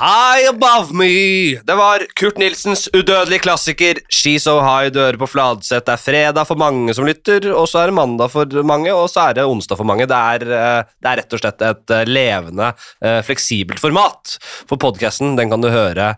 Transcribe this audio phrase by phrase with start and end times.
[0.00, 1.60] High Above Me!
[1.60, 5.84] Det var Kurt Nilsens udødelige klassiker She's So High dører på Fladseth.
[5.84, 9.10] Det er fredag for mange som lytter, og så er det mandag for mange, og
[9.12, 10.06] så er det onsdag for mange.
[10.08, 12.70] Det er, eh, det er rett og slett et eh, levende,
[13.04, 14.38] eh, fleksibelt format.
[14.72, 16.14] For podkasten den kan du høre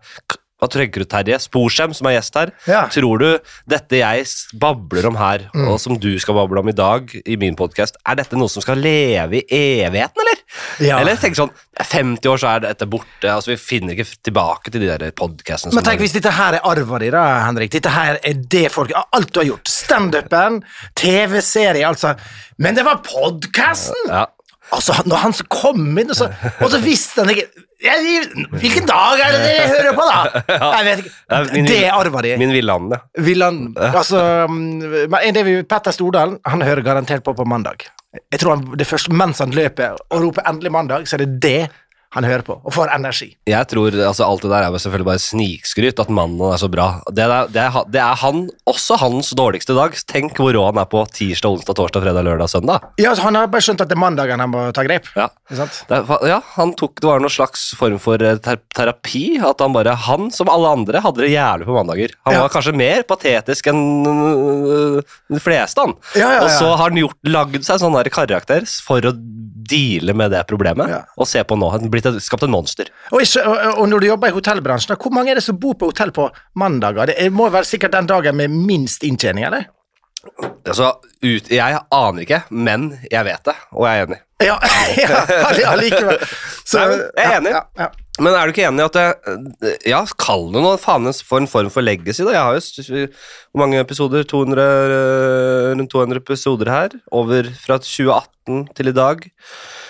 [0.62, 1.40] Hva tenker du, Terje?
[1.42, 2.52] Sporsem, som er gjest her.
[2.70, 2.84] Ja.
[2.94, 3.26] Tror du
[3.66, 4.26] dette jeg
[4.62, 8.20] babler om her, og som du skal bable om i dag i min podkast, er
[8.20, 10.38] dette noe som skal leve i evigheten, eller?
[10.84, 11.00] Ja.
[11.00, 14.84] Eller tenk sånn, 50 år så er dette borte, altså vi finner ikke tilbake til
[14.84, 17.72] de der podcastene Men tenk hvis dette her er arva di, da, Henrik.
[17.75, 19.72] Dette her er det folk Alt du har gjort.
[19.72, 20.61] Standupen,
[20.98, 22.14] TV-serie, altså.
[22.62, 24.06] Men det var podkasten!
[24.12, 24.29] ja.
[24.72, 26.31] Altså, når han kom inn, og så,
[26.64, 27.44] og så visste han ikke
[27.82, 28.21] jeg,
[28.62, 30.43] Hvilken dag er det dere hører på, da?
[30.79, 31.00] Jeg vet
[31.31, 31.54] Ja, ikke.
[31.57, 32.36] min- Det arva de.
[32.39, 33.22] Min Villanden, ja.
[33.27, 37.89] Villand, Altså, mm, men det vi, Petter Stordalen han hører garantert på på mandag.
[38.33, 41.42] Jeg tror han, det først Mens han løper og roper 'endelig mandag', så er det
[41.42, 41.70] det
[42.12, 43.30] han hører på, og får energi.
[43.48, 46.89] Jeg tror altså alt det der er selvfølgelig bare snikskryt, at mannen er så bra.
[47.08, 49.97] Det er, det, er, det er han, også hans dårligste dag.
[50.11, 52.84] Tenk hvor rå han er på tirsdag, onsdag, torsdag, fredag, lørdag, søndag.
[53.00, 55.09] Ja, altså, Han har bare skjønt at det er mandagen han må ta grep.
[55.17, 55.31] Ja.
[55.48, 59.25] Det, ja, han tok, det var noen slags form for eh, ter terapi.
[59.41, 62.17] At han bare, han som alle andre hadde det jævlig på mandager.
[62.28, 62.44] Han Ja.
[62.44, 65.00] var kanskje mer patetisk enn øh,
[65.33, 65.97] de fleste, han.
[66.19, 66.34] Ja.
[66.44, 69.12] Og så har han gjort, lagd seg sånn karakter for å
[69.73, 70.91] deale med det problemet.
[70.92, 71.01] Ja.
[71.17, 72.92] Og se på nå, han har blitt et, skapt et monster.
[73.11, 75.75] Og, ikke, og, og når du jobber i hotellbransjen, hvor mange er det som bor
[75.81, 76.28] på hotell på
[76.61, 77.09] mandager?
[77.11, 79.67] Det er- må være sikkert den dagen med minst inntjening, eller?
[80.69, 80.93] Altså,
[81.25, 84.19] ut, jeg aner ikke, men jeg vet det, og jeg er enig.
[84.43, 84.55] Ja,
[85.03, 85.25] ja,
[85.59, 86.19] ja likevel.
[86.65, 87.55] Så- Nei, jeg er enig.
[87.56, 87.89] Ja, ja,
[88.23, 91.48] Men er du ikke enig i at det, Ja, kall det noe faen for en
[91.51, 92.34] form for legacy, da.
[92.37, 93.06] Jeg har jo
[93.53, 94.27] Hvor mange episoder?
[94.28, 96.97] 200, øh, rundt 200 episoder her.
[97.11, 99.27] Over fra 2018 til i dag.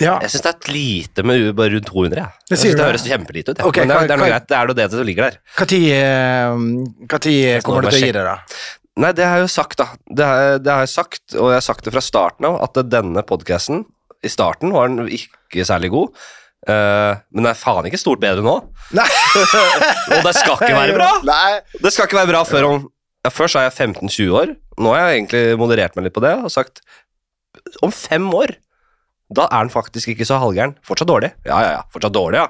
[0.00, 0.18] ja.
[0.20, 2.16] Jeg syns det er et lite med bare rundt 200.
[2.16, 3.64] Jeg, Det jeg synes det høres kjempelite ut.
[3.68, 4.48] okay, Men det, det er noe greit.
[4.48, 5.40] Det er nå det som ligger der.
[5.66, 8.38] Tid, eh, kommer du til å gi det, da?
[9.02, 9.88] Nei, det har jeg jo sagt, da.
[10.04, 12.76] Det har, det har jeg sagt, og jeg har sagt det fra starten av, at
[12.92, 13.86] denne podkasten
[14.22, 16.12] I starten var den ikke særlig god.
[16.68, 18.56] Eh, men det er faen ikke stort bedre nå.
[18.96, 21.12] Og det skal ikke være bra!
[21.26, 21.60] Nei.
[21.78, 22.82] Det skal ikke være bra før om
[23.22, 24.52] ja, Først er jeg 15-20 år.
[24.82, 26.82] Nå har jeg egentlig moderert meg litt på det og sagt
[27.84, 28.56] om fem år
[29.32, 30.74] da er den faktisk ikke så halvgæren.
[30.84, 31.32] Fortsatt dårlig.
[31.46, 31.82] Ja, ja, ja.
[31.92, 32.48] Fortsatt dårlig, ja.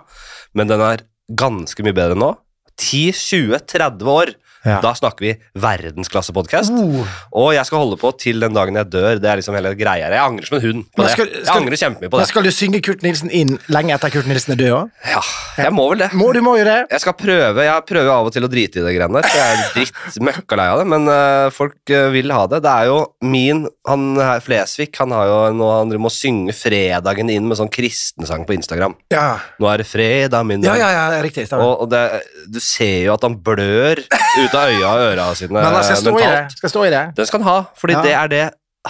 [0.59, 1.05] Men den er
[1.39, 2.33] ganske mye bedre nå.
[2.81, 4.33] 10-20-30 år.
[4.65, 4.79] Ja.
[4.83, 6.71] Da snakker vi verdensklassepodkast.
[6.71, 7.03] Uh.
[7.39, 9.19] Og jeg skal holde på til den dagen jeg dør.
[9.23, 10.11] Det er liksom hele greia.
[10.13, 11.35] Jeg angrer som en hund på skal, det.
[11.41, 12.29] jeg skal- angrer kjempemye på det.
[12.29, 14.91] skal du synge Kurt Nilsen inn lenge etter Kurt Nilsen er død òg?
[15.11, 15.23] Ja,
[15.65, 16.11] jeg må vel det.
[16.13, 16.79] Må du må jo det.
[16.91, 19.29] Jeg skal prøve, jeg prøver av og til å drite i det greiene der.
[19.35, 22.63] Jeg er dritt møkkalei av det, men uh, folk uh, vil ha det.
[22.63, 27.31] Det er jo min Han her, Flesvig, han har jo nå Han må synge fredagen
[27.33, 28.95] inn med sånn kristensang på Instagram.
[29.11, 30.79] Ja, Nå er det fredag, min dag.
[30.79, 31.49] ja, ja, ja riktig.
[31.53, 35.53] Og, og det, du ser jo at han blør ut av øya og øra sine
[35.57, 36.27] Men han skal stå i det.
[36.27, 36.57] mentalt.
[36.59, 37.05] Skal stå i det.
[37.17, 38.03] Den skal han ha, fordi Ja.
[38.03, 38.43] det er det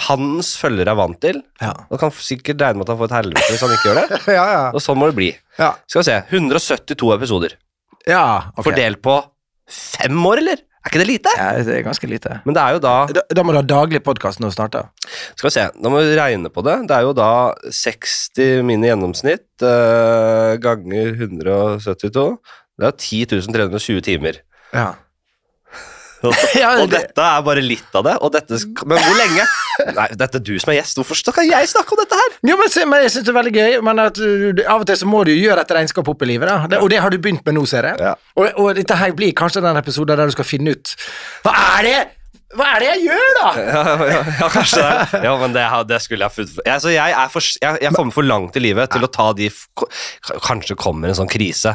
[0.07, 1.43] hans følgere er vant til.
[1.61, 3.99] Ja, Og kan sikkert regne med at han får et helvete hvis han ikke gjør
[4.01, 4.19] det.
[4.39, 4.45] ja.
[4.57, 4.63] ja.
[4.73, 5.31] Og sånn må det bli.
[5.59, 5.73] ja.
[5.87, 7.57] Skal vi se, 172 episoder.
[8.09, 8.23] ja
[8.57, 8.63] ok.
[8.65, 9.19] Fordelt på
[9.69, 10.57] fem år, eller?
[10.83, 11.31] Er ikke det lite?
[11.39, 12.41] Ja, det er ganske lite.
[12.43, 14.89] Men det er jo da Da, da må du ha daglig podkast når du starter.
[15.37, 16.73] Skal vi se, da må vi regne på det.
[16.89, 17.29] Det er jo da
[17.71, 22.25] 60 min i gjennomsnitt eh, ganger 172.
[22.81, 24.41] Det er 10 320 timer.
[24.73, 24.89] Ja.
[26.63, 28.13] Ja, og det- dette er bare litt av det.
[28.37, 29.45] Dette, men hvor lenge?
[29.97, 30.97] Nei, dette er du som er gjest.
[31.01, 32.37] Hvorfor skal jeg snakke om dette her?
[32.47, 34.21] Jo, men, men Jeg syns det er veldig gøy, men at
[34.69, 36.47] av og til så må du gjøre et regnskap opp i livet.
[36.49, 37.99] da det, Og det har du begynt med nå, ser jeg.
[37.99, 38.15] Ja.
[38.39, 40.95] Og, og dette her blir kanskje den episoden der du skal finne ut
[41.43, 41.95] Hva er det
[42.53, 43.47] Hva er det jeg gjør, da?!
[43.73, 45.23] Ja, ja, ja kanskje det.
[45.25, 48.27] Ja, men det, det skulle jeg funnet jeg, så jeg, for, jeg, jeg kommer for
[48.29, 49.49] langt i livet til å ta de
[50.45, 51.73] Kanskje kommer en sånn krise.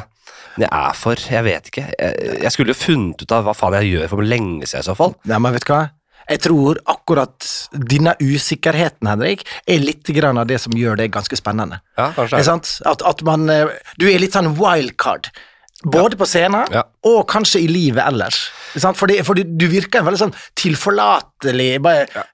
[0.57, 1.85] Men jeg er for Jeg vet ikke.
[1.99, 4.89] Jeg, jeg skulle jo funnet ut av hva faen jeg gjør for lenge siden, i
[4.89, 5.15] så fall.
[5.29, 5.83] Nei, men vet du hva?
[6.29, 7.45] Jeg tror akkurat
[7.89, 11.79] denne usikkerheten, Henrik, er litt grann av det som gjør det ganske spennende.
[11.97, 12.43] Ja, kanskje?
[12.85, 15.31] At, at man eh, Du er litt sånn wildcard.
[15.89, 16.81] Både på scenen Ja.
[17.07, 18.49] og kanskje i livet ellers.
[18.75, 18.97] Sant?
[18.99, 22.25] Fordi, fordi du virker veldig sånn tilforlatelig bare, ja.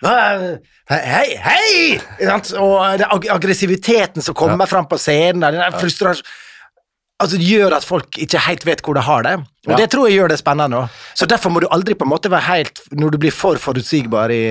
[0.89, 1.99] Hei, hei!
[2.25, 2.51] Sant?
[2.57, 6.41] Og det, ag aggressiviteten som kommer fram på scenen, den frustrasjonen
[7.21, 9.35] altså, gjør at folk ikke helt vet hvor de har det.
[9.65, 9.77] Og Ja.
[9.81, 10.77] Det tror jeg gjør det spennende.
[10.77, 11.15] også.
[11.15, 14.29] Så Derfor må du aldri på en måte være helt Når du blir for forutsigbar
[14.29, 14.43] i,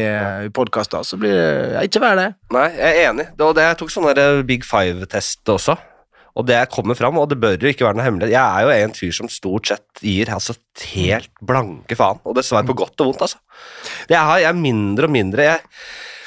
[0.47, 2.29] i podkaster, så blir det ikke vær det.
[2.53, 3.27] Nei, jeg er enig.
[3.39, 5.77] Det, det, jeg tok sånn der Big Five-test også.
[6.35, 8.33] Og det kommer fram, og det bør jo ikke være noe hemmelighet.
[8.35, 10.57] Jeg er jo en fyr som stort sett gir altså
[10.97, 13.39] helt blanke faen, og dessverre på godt og vondt, altså.
[14.11, 15.61] Jeg, har, jeg er mindre og mindre jeg,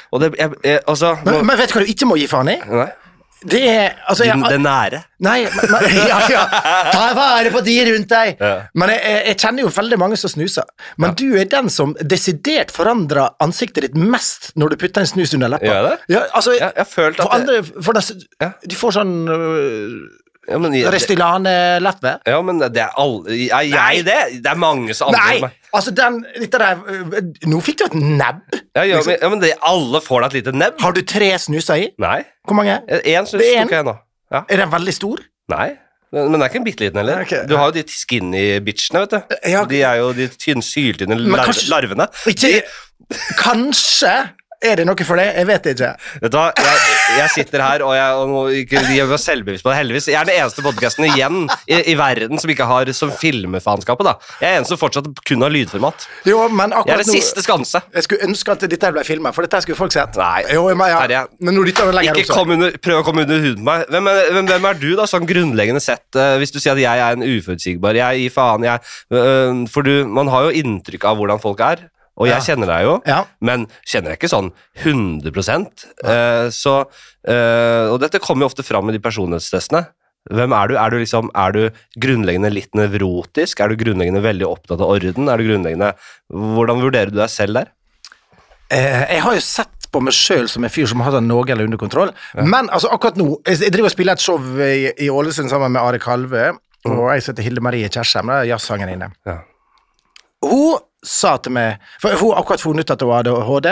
[0.08, 2.48] Og det jeg, jeg, Altså Men, men vet du hva du ikke må gi faen
[2.48, 2.56] i?
[2.64, 2.88] Nei.
[3.42, 5.00] Det er altså, jeg, det nære.
[5.22, 6.42] Nei, men, ja, ja.
[6.90, 8.40] Ta vare på de rundt deg!
[8.42, 8.52] Ja.
[8.74, 10.66] Men jeg, jeg, kjenner jo veldig mange som snuser.
[10.98, 15.36] Men du er den som desidert forandrer ansiktet ditt mest når du putter en snus
[15.38, 15.70] under leppa.
[15.70, 16.14] Gjør jeg det?
[16.16, 18.50] Ja, altså, Jeg, jeg har følt for at det, andre for det.
[18.66, 19.92] Du får sånn øh,
[20.48, 21.54] ja, men, jeg, det,
[21.84, 24.18] lett ved ja, men det er alle Er jeg det?
[24.44, 25.40] Det er mange som andre Nei!
[25.44, 25.56] meg.
[25.76, 27.18] Altså, den dette der øh,
[27.52, 28.38] Nå fikk du et nebb.
[28.74, 29.12] Ja, ja, liksom.
[29.12, 30.78] men, ja, men det, alle får da et lite nebb.
[30.80, 31.90] Har du tre snuser i?
[32.00, 32.22] Nei.
[32.48, 32.78] Hvor mange?
[33.02, 33.68] Én snus Det er en.
[33.68, 33.94] tok jeg nå.
[34.32, 34.42] Ja.
[34.48, 35.20] Er den veldig stor?
[35.52, 35.68] Nei.
[36.12, 37.20] Men men det er ikke en bitte liten heller.
[37.26, 37.34] Ok.
[37.50, 39.36] Du har jo de skinny bitchene, vet du.
[39.52, 39.66] Ja.
[39.68, 42.08] De er jo de tynn, syltynne lar kanskje- larvene.
[42.32, 42.62] Ikke
[43.38, 44.14] Kanskje
[44.64, 45.26] er det noe for det?
[45.36, 45.90] Jeg vet ikke.
[46.22, 46.78] Vet du hva, jeg,
[47.18, 50.08] jeg sitter her og jeg, og ikke, jeg var selvbevisst på det, heldigvis.
[50.10, 54.14] Jeg er den eneste podkasten igjen i, i verden som ikke har som filmfaenskapet, da.
[54.42, 56.08] Jeg er eneste som fortsatt kun har lydformat.
[56.26, 57.82] Jo, men Jeg er det den siste skanse.
[57.94, 60.18] Jeg skulle ønske at dette ble filma, for dette skulle folk sett.
[60.18, 61.02] Nei, Jo, men, ja.
[61.04, 61.22] Terje.
[61.44, 63.86] men nå dytter du lenger Ikke kom under, prøv å komme under huden på meg.
[63.94, 66.06] Hvem er, hvem, hvem er du, da, sånn grunnleggende sett?
[66.18, 68.82] uh, hvis du sier at jeg er en uforutsigbar Jeg gir faen, jeg
[69.14, 71.86] uh, For du, man har jo inntrykk av hvordan folk er,
[72.18, 72.44] og jeg Ja.
[72.48, 72.94] kjenner deg jo.
[73.06, 73.20] Ja.
[73.40, 74.50] Men kjenner jeg ikke sånn
[74.82, 76.74] 100 eh, så,
[77.26, 79.86] eh, Og dette kommer jo ofte fram i de personlighetstestene.
[80.28, 80.74] Hvem er du?
[80.76, 83.60] Er du, liksom, er du grunnleggende litt nevrotisk?
[83.64, 85.28] Er du grunnleggende veldig opptatt av orden?
[85.30, 85.94] Er du grunnleggende
[86.28, 87.70] Hvordan vurderer du deg selv der?
[88.70, 91.28] Eh, jeg har jo sett på meg sjøl som en fyr som har hatt det
[91.30, 95.08] noenlunde under kontroll, men altså, akkurat nå Jeg driver og spiller et show i, i
[95.08, 96.50] Ålesund sammen med Are Kalve,
[96.84, 99.08] og jeg heter Hilde Marie Kjersheim, er jazzsangerinne.
[99.24, 99.38] Ja.
[100.44, 103.68] Hun sa til meg For hun har akkurat funnet ut at hun hadde ADHD.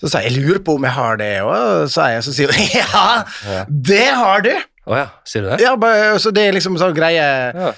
[0.00, 2.52] Så sa jeg 'jeg lurer på om jeg har det', så, sa jeg, så sier
[2.52, 4.62] hun 'ja, det har du'.
[4.86, 5.60] Å ja, sier du det?
[5.60, 7.72] Ja, bare, så det er liksom sånn greie Ja.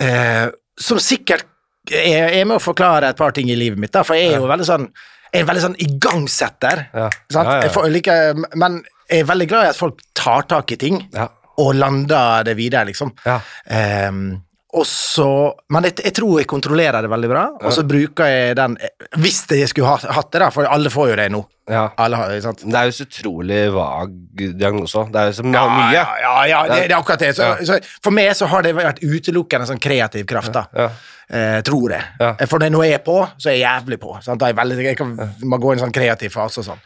[0.00, 0.48] eh,
[0.78, 1.44] Som sikkert
[1.90, 4.36] er, er med å forklare et par ting i livet mitt, da, for jeg er
[4.40, 4.88] jo veldig sånn
[5.32, 6.88] jeg er veldig sånn igangsetter.
[6.92, 7.08] Ja.
[7.30, 7.60] Ja, ja, ja.
[7.62, 11.08] Jeg får, like, men jeg er veldig glad i at folk tar tak i ting
[11.14, 11.28] Ja.
[11.58, 13.12] og lander det videre, liksom.
[13.24, 13.40] Ja.
[13.70, 14.42] Ehm,
[14.78, 15.26] og så,
[15.74, 18.76] men jeg, jeg tror jeg kontrollerer det veldig bra, og så bruker jeg den
[19.18, 21.40] Hvis jeg skulle ha, hatt det, da, for alle får jo det nå.
[21.70, 21.88] ja.
[21.98, 22.14] Har?
[22.30, 24.12] Det er jo så utrolig vag
[24.58, 25.02] diagnose.
[25.10, 25.64] Det er jo så mye.
[25.94, 27.32] Ja, ja, ja, det, det er akkurat det.
[27.36, 27.56] Så, Ja.
[27.66, 30.64] så for meg så har det vært utelukkende sånn kreativ kraft, da.
[30.76, 30.88] Ja.
[31.30, 32.06] Eh, tror jeg.
[32.22, 32.32] Ja.
[32.50, 34.16] For når jeg er på, så er jeg jævlig på.
[34.22, 34.40] Sant?
[34.40, 35.12] Da er jeg, veldig, jeg kan
[35.50, 36.80] må gå i en sånn kreativ fase og sånn.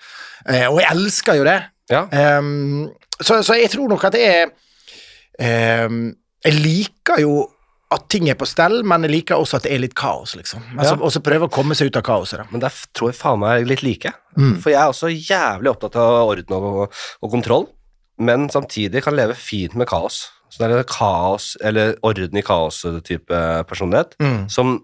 [0.48, 1.58] Eh, og jeg elsker jo det.
[1.92, 2.06] Ja.
[2.16, 2.90] Ehm,
[3.20, 4.44] så, så jeg tror nok at det er
[5.86, 6.06] um,
[6.44, 7.34] Jeg liker jo
[7.94, 10.62] at ting er på stell, men jeg liker også at det er litt kaos, liksom.
[10.76, 11.02] Altså, Ja.
[11.04, 12.44] Og så prøve å komme seg ut av kaoset, da.
[12.50, 14.12] Men der tror jeg faen meg litt like.
[14.36, 14.56] Mm.
[14.60, 16.92] For jeg er også jævlig opptatt av orden og,
[17.22, 17.68] og kontroll,
[18.18, 20.28] men samtidig kan leve fint med kaos.
[20.50, 23.38] Så det er en kaos, eller orden i kaos-type
[23.68, 24.48] personlighet, Mm.
[24.50, 24.82] som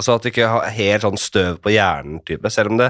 [0.00, 2.86] Altså at du ikke har helt sånn støv på hjernen-type, selv om det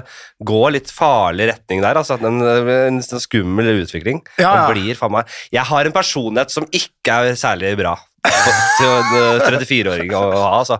[0.47, 1.97] går litt farlig retning der.
[1.99, 4.21] altså at En, en skummel utvikling.
[4.39, 4.71] Ja, ja.
[4.71, 7.97] Blir faen meg Jeg har en personlighet som ikke er særlig bra
[8.27, 10.47] til en eh, 34-åring å ha.
[10.61, 10.77] altså.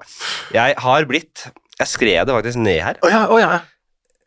[0.53, 1.47] Jeg har blitt
[1.79, 3.01] Jeg skrev det faktisk ned her.
[3.01, 3.59] Å ja, oh, ja.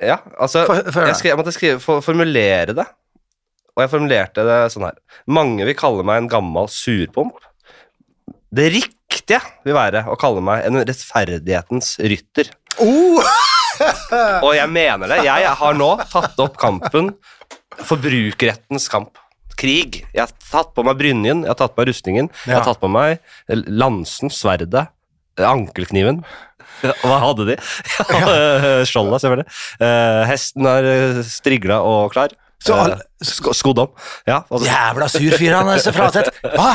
[0.03, 2.87] Ja, altså for, for, jeg, skrev, jeg måtte skrive, for, formulere det.
[3.75, 4.99] Og jeg formulerte det sånn her.
[5.31, 7.39] Mange vil kalle meg en gammel surpomp.
[8.55, 12.53] Det riktige vil være å kalle meg en rettferdighetens rytter.
[12.83, 13.23] Oh!
[14.47, 15.25] Og jeg mener det.
[15.27, 17.15] Jeg har nå tatt opp kampen
[17.83, 19.19] forbrukerrettens kamp.
[19.61, 20.03] Krig.
[20.15, 22.81] Jeg har tatt på meg brynjen, jeg har tatt på meg rustningen, jeg har tatt
[22.83, 23.23] på meg
[23.71, 24.89] lansen, sverdet,
[25.39, 26.23] ankelkniven.
[27.05, 27.59] Hva hadde de?
[28.91, 29.47] Skjoldet, selvfølgelig.
[29.81, 32.35] Eh, hesten er eh, strigla og klar.
[32.65, 32.95] Eh,
[33.29, 33.91] skodd om.
[34.29, 36.33] Ja, Jævla sur fyr, han så Flatseth.
[36.55, 36.75] Hva?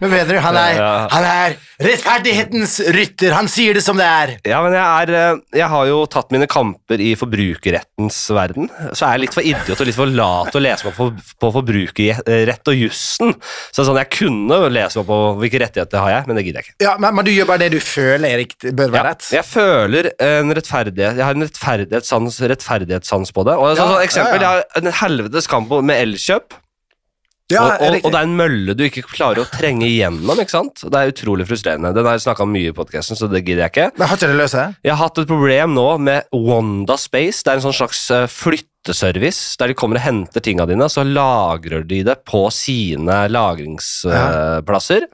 [0.00, 0.78] Men mener du, han er,
[1.12, 3.32] han er rettferdighetens rytter.
[3.32, 4.32] Han sier det som det er.
[4.44, 8.68] Ja, men jeg, er, eh, jeg har jo tatt mine kamper i forbrukerrettens verden.
[8.92, 11.08] Så er jeg litt for idiot og litt for lat til å lese meg på,
[11.40, 13.32] på forbrukerrett og jussen.
[13.72, 16.68] Så sånn, jeg kunne lese meg på hvilke rettigheter har jeg, men det gidder jeg
[16.70, 16.76] ikke.
[16.88, 19.30] Ja, men, men du gjør bare det du føler Erik, bør være Ja, rett.
[19.38, 23.56] jeg føler en rettferdighet Jeg har en rettferdighetssans, rettferdighetssans på det.
[23.56, 24.62] Og så, Ja, sånn, eksempel, ja, ja.
[24.66, 26.56] Jeg har en helvetes kamp med Elkjøp.
[27.52, 30.34] Ja, og, og, og det er en mølle du ikke klarer å trenge igjennom.
[30.42, 30.82] ikke sant?
[30.82, 31.92] Det er utrolig frustrerende.
[31.94, 33.84] Den har jeg snakka mye i podkasten, så det gidder jeg ikke.
[33.94, 34.56] Men har ikke det løst?
[34.82, 37.44] Jeg har hatt et problem nå med Wanda Space.
[37.46, 41.06] Det er en sånn slags eh, flytteservice der de kommer og henter tinga dine, så
[41.06, 45.06] lagrer de det på sine lagringsplasser.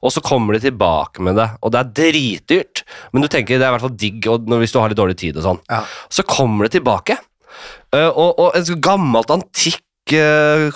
[0.00, 2.86] Og så kommer de tilbake med det, og det er dritdyrt.
[3.12, 4.32] Men du tenker det er i hvert fall digg
[4.64, 5.64] hvis du har litt dårlig tid og sånn.
[5.68, 5.84] Ja.
[6.08, 7.20] Så kommer det tilbake.
[7.92, 9.82] Eh, og, og et gammelt antikk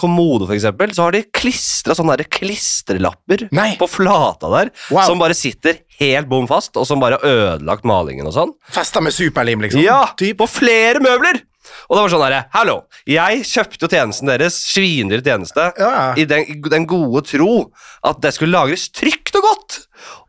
[0.01, 3.77] kommode, for eksempel, så har de klistra sånne der klistrelapper Nei.
[3.81, 5.05] på flata der, Wow.
[5.07, 8.53] som bare sitter helt bom fast, og som bare har ødelagt malingen og sånn.
[8.71, 9.83] Festa med superlim, liksom?
[9.85, 10.39] Ja, Typ.
[10.39, 11.43] på flere møbler!
[11.91, 12.75] Og det var sånn herre Hallo,
[13.07, 16.15] jeg kjøpte jo tjenesten deres, svindyr tjeneste, Ja.
[16.17, 17.71] i den, den gode tro
[18.03, 19.79] at det skulle lagres trygt og godt.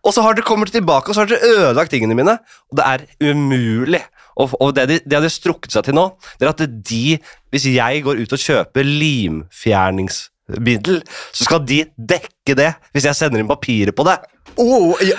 [0.03, 2.37] Og så har dere kommet tilbake, og så har dere ødelagt tingene mine.
[2.71, 4.01] Og det er umulig.
[4.39, 6.05] Og, og det, de, det hadde strukket seg til nå,
[6.39, 7.05] det er at de
[7.49, 10.97] Hvis jeg går ut og kjøper limfjerningsmiddel,
[11.33, 14.17] så skal de dekke det hvis jeg sender inn papiret på det.
[14.59, 15.15] Oh, ja,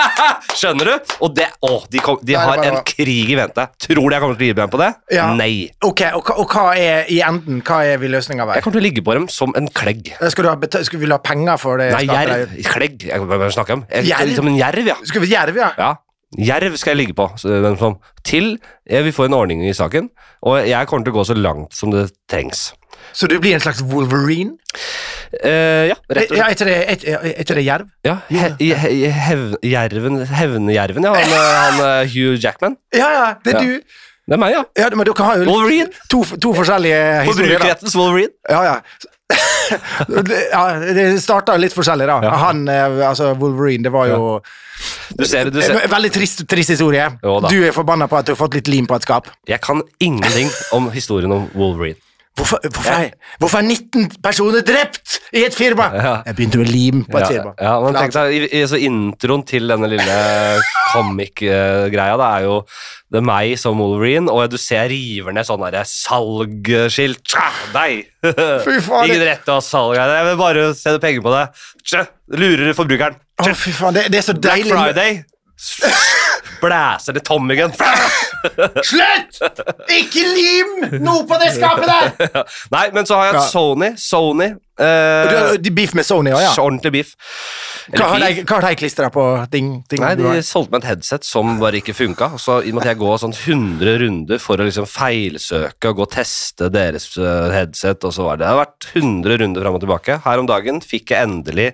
[0.58, 1.12] Skjønner du?
[1.24, 2.80] Og det, å, de, kom, de Nei, har bare...
[2.80, 3.66] en krig i vente.
[3.84, 4.88] Tror du jeg kommer til å gi dem på det?
[5.14, 5.26] Ja.
[5.36, 5.52] Nei.
[5.86, 7.62] ok, og, og hva er i enden?
[7.66, 10.12] Hva er vi løsninga Jeg kommer til å ligge på dem som en klegg.
[10.32, 11.90] Skal, du ha skal vi ha penger for det?
[11.96, 12.56] Nei, jerv.
[12.70, 13.08] Klegg.
[13.10, 13.84] Jeg, hva er det jeg snakker om?
[13.90, 14.36] Jeg, Jerv?
[14.40, 14.98] Som en jerv, ja.
[15.06, 15.74] Skal vi jerv, ja?
[15.78, 15.92] ja.
[16.38, 17.26] Jerv skal jeg ligge på.
[18.24, 18.52] Til
[18.86, 20.10] jeg vil få en ordning i saken,
[20.46, 22.68] og jeg kommer til å gå så langt som det trengs.
[23.16, 24.54] Så du blir en slags Wolverine?
[25.44, 26.38] Uh, ja, rett og slett.
[26.38, 26.76] Ja, etter, det,
[27.08, 27.88] er, er det jerv?
[28.06, 31.14] Ja, he, he, hev, jerven, Hevnejerven, ja.
[31.16, 32.76] Han, eh, han eh, Hugh Jackman.
[32.94, 33.66] Ja, ja, det er Ja.
[33.66, 33.98] du.
[34.30, 34.62] Det er meg, ja.
[34.78, 35.88] Ja, men dere har jo Wolverine.
[36.12, 37.56] to, to forskjellige historier.
[37.56, 38.30] Forbrukerrettens Wolverine.
[38.50, 38.76] Ja, ja.
[40.50, 40.64] Ja,
[40.96, 42.18] det starta litt forskjellig, da.
[42.26, 42.34] Ja.
[42.46, 44.40] Han, eh, altså Wolverine, det var jo
[45.14, 45.76] Du ser, du ser.
[45.84, 47.06] En Veldig trist, trist historie.
[47.22, 49.28] Du er forbanna på at du har fått litt lim på et skap.
[49.48, 52.00] Jeg kan ingenting om historien om Wolverine.
[52.38, 53.10] Hvorfor, hvorfor, er,
[53.42, 55.88] hvorfor er 19 personer drept i et firma?
[55.92, 56.12] Ja.
[56.28, 57.52] Jeg begynte med lim på et Ja, firma.
[57.60, 60.16] ja, men tenk deg, så Introen til denne lille
[60.92, 62.56] comic-greia Det er jo
[63.10, 67.24] det er meg som Wolverine, og du ser jeg river ned sånn derre salgskilt.
[67.26, 68.04] Tja, Deg!
[69.02, 70.12] Ingen rett til å ha salg her.
[70.20, 71.42] Jeg vil bare tjene penger på det.
[71.82, 72.04] Tja,
[72.38, 73.18] Lurer forbrukeren.
[73.42, 74.70] Å, fy faen, det, det er så deilig.
[74.70, 74.94] Black.
[74.94, 75.24] Friday.
[76.60, 77.72] Blæser det Tommy Gun.
[78.90, 79.40] Slutt!
[79.92, 82.44] Ikke lim noe på det skapet der!
[82.76, 83.46] Nei, men så har jeg Ja.
[83.52, 83.90] Sony.
[84.00, 84.50] Sony.
[84.80, 86.52] Har de beef med Sony òg, ja?
[86.62, 87.12] Ordentlig biff.
[87.90, 88.40] Hva har beef.
[88.40, 89.70] de, hva har de klistra på ting?
[89.90, 92.30] ting Nei, de solgte meg et headset som bare ikke funka.
[92.40, 96.70] Så med jeg går sånn 100 runder for å liksom feilsøke og gå og teste
[96.72, 100.20] deres eh, headset, og så var det Det har vært 100 runder fram og tilbake.
[100.24, 101.70] Her om dagen fikk jeg endelig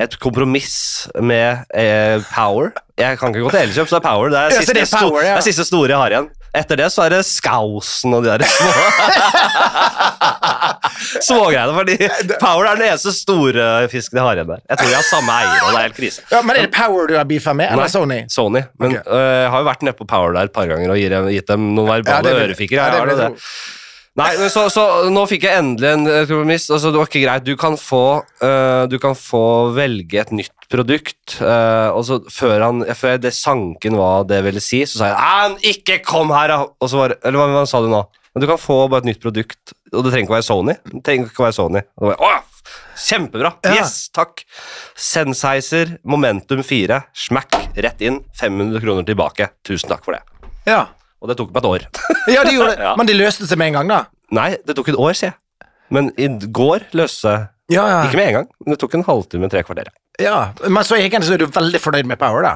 [0.00, 0.78] et kompromiss
[1.20, 2.72] med eh, Power.
[2.98, 4.32] Jeg kan ikke gå til Elkjøp, så det er Power.
[4.32, 5.36] Det er, Ja, det er Power, ja.
[5.36, 6.30] det er siste store jeg har igjen.
[6.58, 8.70] Etter det så er det Skausen og de der små
[11.24, 11.74] Smågreiene.
[11.78, 11.96] Fordi
[12.40, 14.62] Power er den eneste store fisken de har igjen der.
[14.68, 16.26] Jeg tror jeg har samme eier, og det er helt krise.
[16.32, 18.20] Ja, men Er det Power du har beefa med, eller Nei, Sony?
[18.32, 18.62] Sony.
[18.82, 19.02] Men okay.
[19.06, 21.32] øh, jeg har jo vært nede på Power der et par ganger og gitt dem,
[21.34, 22.78] gitt dem noen verbale ja, ørefiker.
[22.78, 23.32] ja, det det.
[24.18, 24.84] Nei, men så, så
[25.14, 26.66] nå fikk jeg endelig en kompromiss.
[26.74, 27.44] Altså, det var ikke greit.
[27.46, 28.04] Du kan få,
[28.42, 29.42] øh, du kan få
[29.76, 31.36] velge et nytt produkt.
[31.38, 35.18] øh, og så før, han, før det sanken hva det ville si, så sa jeg
[35.22, 36.56] «Ah, ikke kom her!
[36.66, 38.02] Og så var, eller hva, hva sa du nå?
[38.34, 40.74] Men du kan få bare et nytt produkt, og det trenger ikke å være Sony.
[40.92, 41.82] Det trenger ikke være Sony.
[42.02, 42.38] Og Åh,
[43.08, 43.52] kjempebra!
[43.64, 43.74] Ja.
[43.80, 44.44] Yes, takk!
[44.98, 48.20] Sensizer, Momentum 4, smack, rett inn.
[48.40, 49.50] 500 kroner tilbake.
[49.66, 50.22] Tusen takk for det.
[50.68, 50.84] Ja.
[51.22, 51.86] Og det tok meg et år.
[52.34, 52.82] ja, de gjorde det.
[52.84, 52.94] Ja.
[52.98, 54.00] Men de løste seg med en gang, da?
[54.38, 55.70] Nei, det tok et år, sier jeg.
[55.94, 58.00] Men i går løste seg Ja, ja.
[58.08, 59.88] Ikke med en gang, men det tok en halvtime, tre kvarter.
[60.20, 60.52] ja.
[60.68, 62.54] Men så egentlig så er du veldig fornøyd med Power, da?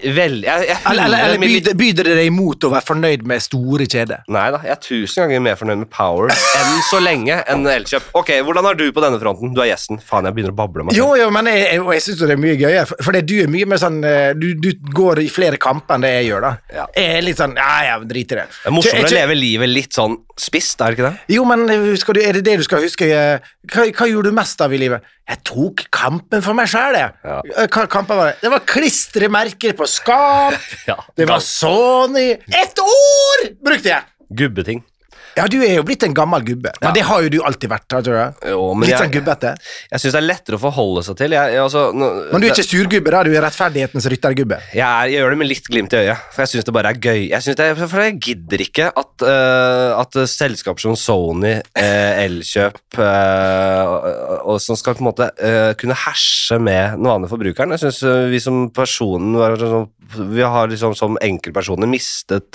[0.00, 3.42] Vel, jeg, jeg Eller, eller, eller byr byr det deg imot å være fornøyd med
[3.44, 4.22] store kjeder?
[4.32, 8.10] Nei da, jeg er tusen ganger mer fornøyd med Power enn så lenge enn Elkjøp.
[8.18, 9.52] Ok, Hvordan har du på denne fronten?
[9.56, 10.00] Du er gjesten.
[10.04, 12.42] Faen, jeg begynner å bable meg Jo, jo, men jeg, jeg, jeg syns det er
[12.42, 15.28] mye gøyere, for, for det, du er mye mer sånn eh, du, du går i
[15.32, 16.52] flere kamper enn det jeg gjør, da.
[16.80, 16.88] Ja.
[16.96, 18.48] Jeg er litt sånn Ja, jeg driter i det.
[18.60, 21.34] Det er morsommere å leve livet litt sånn spist, er det ikke det?
[21.36, 23.08] Jo, men eh, du, er det det du skal huske?
[23.10, 25.04] eh, Hva, hva gjorde du mest av i livet?
[25.30, 27.12] Jeg tok kampen for meg sjæl, jeg.
[27.22, 27.36] Ja.
[27.62, 28.38] Eh, kampen var det?
[28.42, 30.56] Det var klistremerker på skap.
[30.90, 34.02] Ja, Det var Sony Ett ord brukte jeg!
[34.34, 34.82] Gubbeting.
[35.40, 36.72] Ja, du er jo blitt en gammel gubbe.
[36.80, 36.92] Men Ja.
[36.92, 37.86] det har jo du alltid vært.
[37.90, 38.34] tror jeg.
[38.52, 39.50] Jo, men Litt jeg- sånn gubbete.
[39.90, 41.30] Jeg syns det er lettere å forholde seg til.
[41.34, 43.22] Jeg, jeg, altså, nå- Men du er ikke surgubbe, da.
[43.24, 44.58] Du er rettferdighetens ryttergubbe.
[44.72, 46.90] jeg, er, jeg gjør det med litt glimt i øyet, for jeg syns det bare
[46.92, 47.28] er gøy.
[47.30, 54.40] Jeg, det, for jeg gidder ikke at, uh, at selskaper som Sony, uh, Elkjøp uh,
[54.44, 57.74] og, som skal på en måte uh, kunne herse med den vanlige forbrukeren.
[57.76, 59.34] Jeg syns vi som personen
[60.10, 62.50] Vi har liksom som enkeltpersoner mistet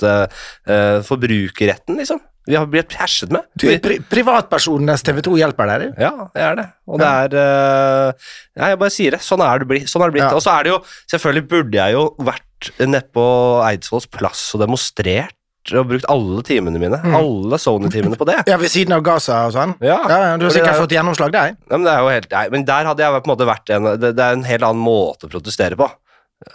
[1.08, 2.20] forbrukerretten, liksom.
[2.46, 3.42] Vi har blitt herset med.
[3.58, 5.86] Du er pri privatpersonenes TV 2 hjelper deg.
[5.86, 6.02] du.
[6.04, 6.66] Ja, det er det.
[6.86, 9.20] Og det er uh, Ja, jeg bare sier det.
[9.26, 9.88] Sånn er det blitt.
[9.90, 10.28] Sånn er det blitt.
[10.28, 10.36] Ja.
[10.38, 10.78] Og så er det jo
[11.10, 13.24] Selvfølgelig burde jeg jo vært nedpå
[13.66, 15.34] Eidsvolls plass og demonstrert
[15.74, 16.98] og brukt alle timene mine.
[17.02, 17.14] Mm.
[17.18, 18.36] Alle Sony-timene på det.
[18.46, 19.72] Ja, Ved siden av Gaza og sånn?
[19.82, 21.56] Ja, Ja, Du har sikkert er- fått gjennomslag der?
[21.70, 24.22] Ja, men, helt, nei, men der hadde jeg på en måte vært en Det, det
[24.22, 25.90] er en helt annen måte å protestere på.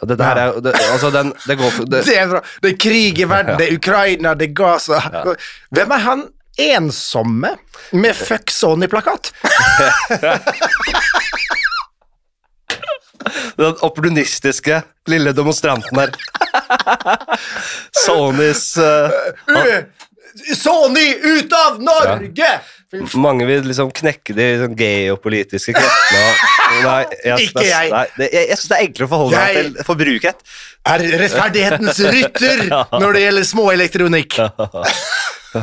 [0.01, 0.15] Og ja.
[0.23, 2.41] her er det, Altså, den Det går for det, Det er bra.
[2.63, 4.99] Det er krig i verden, det er Ukraina, det er Gaza.
[5.71, 6.27] Hvem er han
[6.61, 7.55] ensomme
[7.91, 9.31] med fuck Sony-plakat?
[13.57, 16.09] Den opportunistiske lille demonstranten der.
[18.05, 19.09] Sonys Uh,
[20.57, 22.47] Sony ut av Norge!
[22.61, 22.80] F-
[23.15, 26.33] Mange vil liksom knekke de sånn geopolitiske kreftene.
[26.83, 27.91] Nei, jeg, Ikke jeg.
[27.93, 30.43] Nei, det, jeg, jeg syns det er enklere å forholde jeg meg til forbrukerrett.
[30.91, 32.63] Er rettferdighetens rytter
[33.01, 34.37] når det gjelder småelektronikk.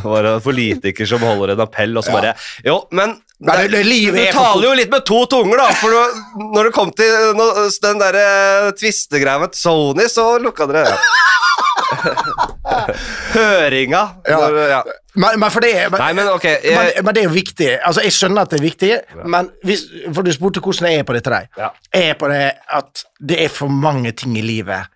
[0.04, 4.32] Bare politiker som holder en appell, og så bare Jo, men det- det- du er
[4.36, 5.68] taler jo litt med to tunger, da.
[5.80, 6.18] For når,
[6.56, 7.12] når det kom til
[7.84, 10.96] den derre tvistegreia med Sony, så lukka dere
[13.36, 14.02] Høringa.
[14.28, 14.38] Ja.
[14.38, 14.82] Når, ja.
[15.18, 17.70] Men, men det er men, Nei, men okay, Jeg, men det er jo viktig.
[17.78, 18.92] Altså, jeg skjønner at det er viktig,
[19.26, 21.48] men hvis, for du spurte hvordan jeg er på dette der.
[21.58, 21.72] Ja.
[21.94, 22.44] Jeg er på det
[22.78, 24.86] at det er for mange ting i livet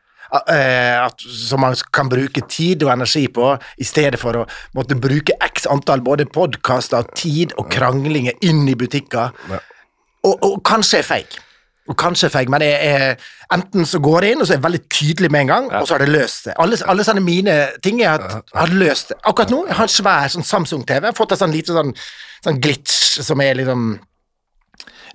[0.49, 4.99] eh, at, som man kan bruke tid og energi på, i stedet for å måtte
[5.01, 9.35] bruke x antall både podkaster, tid og kranglinger inn i butikker.
[10.23, 11.41] Og, og kanskje er feig.
[11.93, 14.65] Og kanskje feig, men jeg er, enten så går jeg inn, og så er jeg
[14.65, 16.57] veldig tydelig med en gang, og så har det løst seg.
[16.63, 19.19] Alle, alle sånne mine ting jeg har, har løst det.
[19.29, 21.03] Akkurat nå jeg har en svær sånn Samsung-TV.
[21.03, 21.93] Jeg har fått en sånn liten sånn,
[22.47, 23.91] sånn glitch som er liksom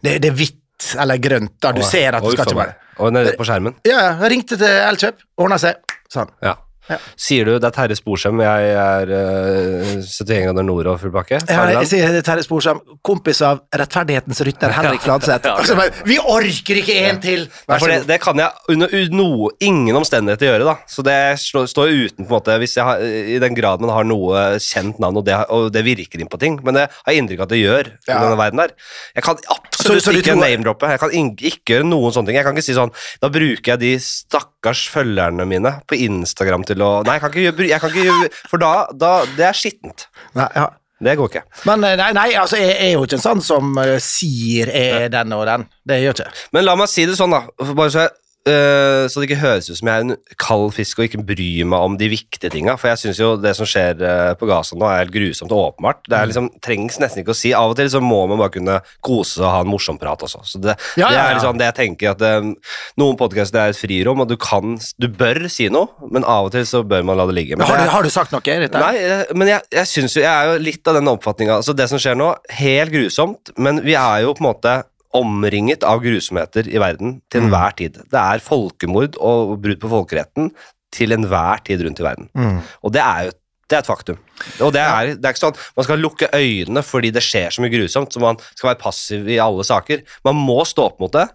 [0.06, 3.14] det, det er hvitt eller grønt, da du ser at det skal ikke være Og
[3.14, 3.80] nede på skjermen.
[3.88, 5.82] Ja, ja, jeg ringte til Elkjøp, ordna seg.
[6.14, 6.30] Sånn.
[6.46, 6.54] Ja.
[6.90, 6.98] Ja.
[7.20, 11.40] Sier du det er Terje Sporsem, jeg er uh, 71 grader nord og full pakke?
[11.50, 15.48] Ja, jeg sier det Terje Sporsem, kompis av rettferdighetens rytter Henrik Fladseth.
[15.48, 15.58] Ja.
[15.60, 15.76] Altså,
[16.08, 17.48] vi orker ikke en til!
[17.68, 20.76] Det, det kan jeg under noe, ingen omstendigheter gjøre, da.
[20.90, 24.08] Så det står uten på en måte Hvis jeg har, I den grad man har
[24.08, 26.58] noe kjent navn, og det, og det virker inn på ting.
[26.66, 28.74] Men det har jeg inntrykk av at det gjør i denne verden der.
[29.18, 30.90] Jeg kan absolutt Så- så ikke name-droppe.
[30.96, 32.40] Jeg kan ikke gjøre noen sånne ting.
[32.40, 32.92] Jeg kan ikke si sånn
[33.22, 37.46] Da bruker jeg de stakkars følgerne mine på Instagram til å Nei, jeg kan ikke
[37.46, 40.08] gjøre jeg kan ikke gjøre, For da, da Det er skittent.
[40.38, 40.68] Nei, ja.
[40.98, 41.44] Det går ikke.
[41.70, 45.04] Men eh, nei, nei, altså, jeg er jo ikke en sånn som eh, sier jeg
[45.06, 45.68] er den og den.
[45.86, 46.32] Det gjør ikke.
[46.58, 47.44] Men la meg si det sånn, da.
[47.78, 48.16] Bare så, jeg,
[48.48, 51.68] øh, så det ikke høres ut som jeg er en kald fisk og ikke bryr
[51.70, 52.78] meg om de viktige tinga.
[52.80, 55.74] For jeg syns jo det som skjer uh, på Gaza nå, er helt grusomt og
[55.74, 56.02] åpenbart.
[56.08, 56.22] Det Mm.
[56.22, 57.54] er liksom, trengs nesten ikke å si.
[57.54, 60.24] Av og til så må man bare kunne kose seg og ha en morsom prat
[60.26, 60.42] også.
[60.48, 62.56] Så det, Ja, ja, ja, er liksom det jeg tenker at um,
[62.98, 66.52] Noen podkaster er et frirom, og du kan Du bør si noe, men av og
[66.56, 67.58] til så bør man la det ligge.
[67.58, 68.42] Men Har du, har du sagt noe?
[68.42, 68.80] Dette?
[68.80, 71.88] Nei, men jeg, jeg synes jo Jeg er jo litt av den oppfatninga altså Det
[71.92, 74.78] som skjer nå, helt grusomt, men vi er jo på en måte
[75.16, 77.48] omringet av grusomheter i verden til Mm.
[77.48, 77.94] enhver tid.
[78.12, 80.52] Det er folkemord og brudd på folkeretten
[80.92, 82.30] til enhver tid rundt i verden.
[82.36, 82.62] Mm.
[82.84, 83.32] Og det er jo
[83.68, 84.18] det er et faktum.
[84.64, 87.60] Og det er, det er ikke sånn Man skal lukke øynene fordi det skjer så
[87.60, 90.04] mye grusomt, så man skal være passiv i alle saker.
[90.24, 91.26] Man må stå opp mot det,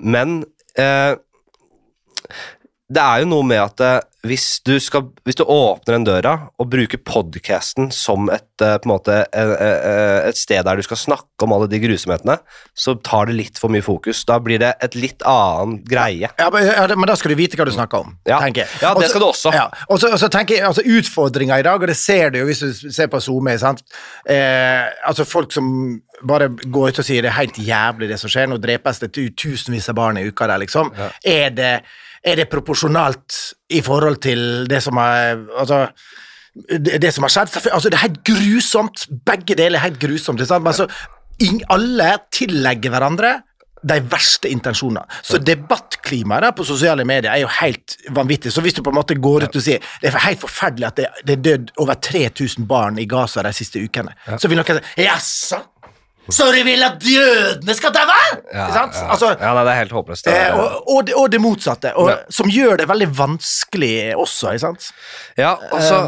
[0.00, 0.44] men
[0.80, 1.12] eh,
[2.88, 3.98] det er jo noe med at eh,
[4.28, 9.20] hvis, du skal, hvis du åpner den døra og bruker podcasten som et, eh, måte,
[9.36, 12.38] eh, et sted der du skal snakke om alle de grusomhetene,
[12.74, 14.24] så tar det litt for mye fokus.
[14.28, 16.30] Da blir det et litt annen greie.
[16.40, 18.40] Ja, men, ja, men da skal du vite hva du snakker om, Ja.
[18.40, 18.68] tenker jeg.
[18.82, 19.52] Ja, det Også- skal du også.
[19.54, 19.68] Ja.
[19.88, 22.46] Og så, og så tenker jeg, altså Utfordringa i dag, og det ser du jo
[22.48, 23.52] hvis du ser på SoMe?
[24.26, 28.30] Eh, altså Folk som bare går ut og sier det er helt jævlig det som
[28.32, 30.90] skjer, nå drepes det tu- tusenvis av barn i uka der, liksom.
[31.24, 31.82] Er, det,
[32.24, 33.38] er det proporsjonalt
[33.74, 35.86] i forhold til det som har Altså
[36.78, 37.52] det, som har skjedd.
[37.70, 39.04] Altså, det er helt grusomt.
[39.26, 40.40] Begge deler er helt grusomt.
[40.40, 40.88] Men altså,
[41.70, 43.36] alle tillegger hverandre
[43.86, 45.04] de verste intensjonene.
[45.22, 48.52] Så debattklimaet på sosiale medier er jo helt vanvittig.
[48.52, 50.98] Så hvis du på en måte går ut og sier det er helt forferdelig at
[50.98, 54.82] det, det er dødd over 3000 barn i Gaza de siste ukene, så vil noen
[54.82, 55.62] si jaså?
[56.30, 58.16] Så du vil at jødene skal daue?
[58.52, 58.66] Ja.
[59.08, 60.24] Altså, ja, nei, det er helt håpløst.
[60.28, 62.16] Det eh, er- og, og, det, og det motsatte, og, Ja.
[62.30, 64.90] som gjør det veldig vanskelig også, ikke sant?
[65.38, 66.02] Ja, og så,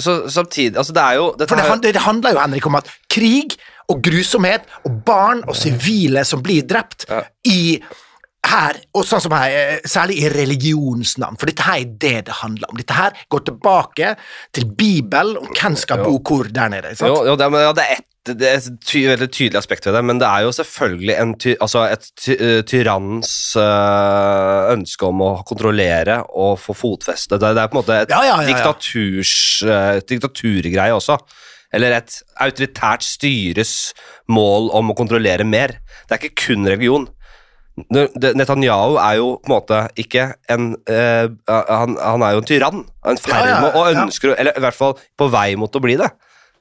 [0.00, 2.88] så samtidig Altså, det er jo For det, her- det handler jo, Henrik, om at
[3.12, 3.56] krig
[3.88, 7.04] og grusomhet og barn og sivile som blir drept
[7.46, 7.82] i
[8.46, 12.24] her, og sånn som her, eh, særlig i religionens navn, for dette her er det
[12.28, 12.76] det handler om.
[12.78, 14.12] Dette her går tilbake
[14.54, 16.92] til Bibelen, om hvem skal bo hvor der nede.
[17.00, 19.86] Jo, jo det, men, ja, det er et det er et ty, veldig tydelig aspekt
[19.86, 24.72] ved det, men det er jo selvfølgelig en ty, altså et ty, tyranns tyrannens øh,
[24.74, 27.38] ønske om å kontrollere og få fotfeste.
[27.38, 28.74] Det, det er på en måte et Ja, ja, ja, ja.
[29.66, 31.18] øh, diktaturgreie også.
[31.74, 33.92] Eller et autoritært styres
[34.32, 35.78] mål om å kontrollere mer.
[36.06, 37.08] Det er ikke kun religion.
[37.76, 42.86] Netanyahu er jo på en måte ikke en eh, han, han er jo en tyrann.
[43.04, 43.20] En
[43.60, 46.08] med å ønsker, eller i hvert fall på vei mot å bli det.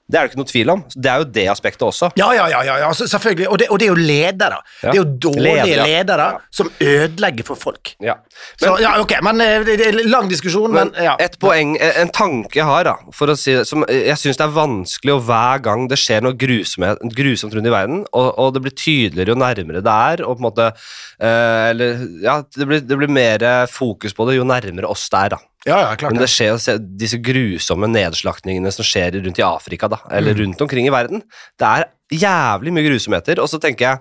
[0.06, 0.82] Det er det ikke noe tvil om.
[0.94, 2.12] Det er jo det aspektet også.
[2.20, 3.48] Ja, ja, ja, ja, altså, selvfølgelig.
[3.50, 4.60] Og det, og det er jo ledere.
[4.84, 4.92] Ja.
[4.92, 6.42] Det er jo dårlige Ledere, ledere Ja.
[6.54, 7.96] som ødelegger for folk.
[8.06, 8.14] Ja.
[8.62, 11.16] Så, ja, ok, men eh, det, er lang diskusjon, men, Men ja.
[11.20, 14.38] et poeng, eh, en tanke jeg har, da, for å si som eh, jeg syns
[14.38, 18.30] det er vanskelig, og hver gang det skjer noe grusomt, grusomt rundt i verden, og,
[18.38, 22.38] og det blir tydeligere jo nærmere det er, og på en måte øh, Eller ja,
[22.46, 25.42] det blir, det blir mer fokus på det jo nærmere oss det er, da.
[25.66, 26.30] Ja, ja, klart Men det.
[26.30, 30.40] skjer jo disse grusomme nedslaktningene som skjer rundt i Afrika, da, eller Mm.
[30.44, 31.24] rundt omkring i verden.
[31.58, 34.00] Det er jævlig mye grusomheter, og så tenker jeg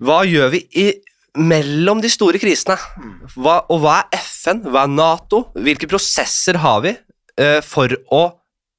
[0.00, 0.86] Hva gjør vi i,
[1.36, 2.76] mellom de store krisene?
[3.36, 4.62] Hva, og hva er FN?
[4.64, 5.44] Hva er Nato?
[5.54, 6.96] Hvilke prosesser har vi
[7.38, 8.22] uh, for å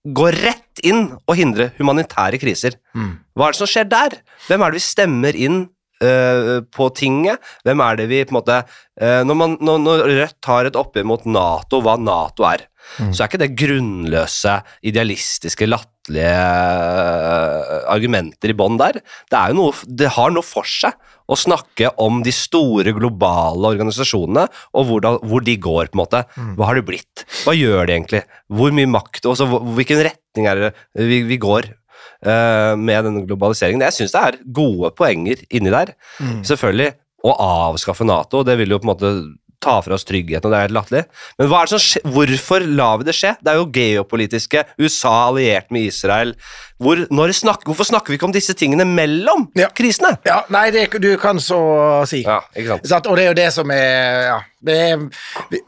[0.06, 2.75] gå rett inn og hindre humanitære kriser?
[2.97, 3.19] Mm.
[3.38, 4.17] Hva er det som skjer der?
[4.49, 5.69] Hvem er det vi stemmer inn
[6.04, 7.42] eh, på tinget?
[7.66, 10.80] Hvem er det vi på en måte eh, når, man, når, når Rødt har et
[10.80, 12.68] oppgjør mot Nato, hva Nato er,
[13.00, 13.13] Mm.
[13.16, 14.54] så er ikke det grunnløse,
[14.92, 19.00] idealistiske, latterlige eh, argumenter i bånn der.
[19.32, 20.98] Det, er jo noe, det har noe for seg
[21.32, 24.44] å snakke om de store globale organisasjonene
[24.76, 26.24] og hvordan, hvor de går, på en måte.
[26.58, 27.24] Hva har de blitt?
[27.46, 28.24] Hva gjør de egentlig?
[28.52, 31.72] Hvor mye makt Også, Hvilken retning er det vi, vi går
[32.24, 33.84] eh, med denne globaliseringen?
[33.90, 35.94] Jeg syns det er gode poenger inni der.
[36.20, 36.42] Mm.
[36.48, 39.14] Selvfølgelig å avskaffe Nato, det vil jo på en måte
[39.63, 41.04] ta fra oss tryggheten, og det er helt latterlig.
[41.39, 43.34] Men som hvorfor lar vi det skje?
[43.39, 46.36] Det er jo geopolitiske, USA alliert med Israel.
[46.84, 46.99] Hvor,
[47.32, 49.69] snakker, hvorfor snakker vi ikke om disse tingene mellom Ja.
[49.76, 50.17] krisene?
[50.28, 51.60] Ja, nei, det, du kan så
[52.10, 52.23] si.
[52.26, 53.08] Ja, ikke sant?
[53.08, 55.06] Og det er jo det som er Ja, det er,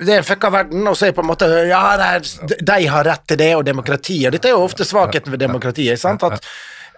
[0.01, 2.19] det er fucka verden, og så er på en måte Ja, er,
[2.61, 4.33] de har rett til det, og demokratiet.
[4.35, 5.99] Dette er jo ofte svakheten ved demokratiet.
[6.01, 6.23] Sant?
[6.23, 6.43] At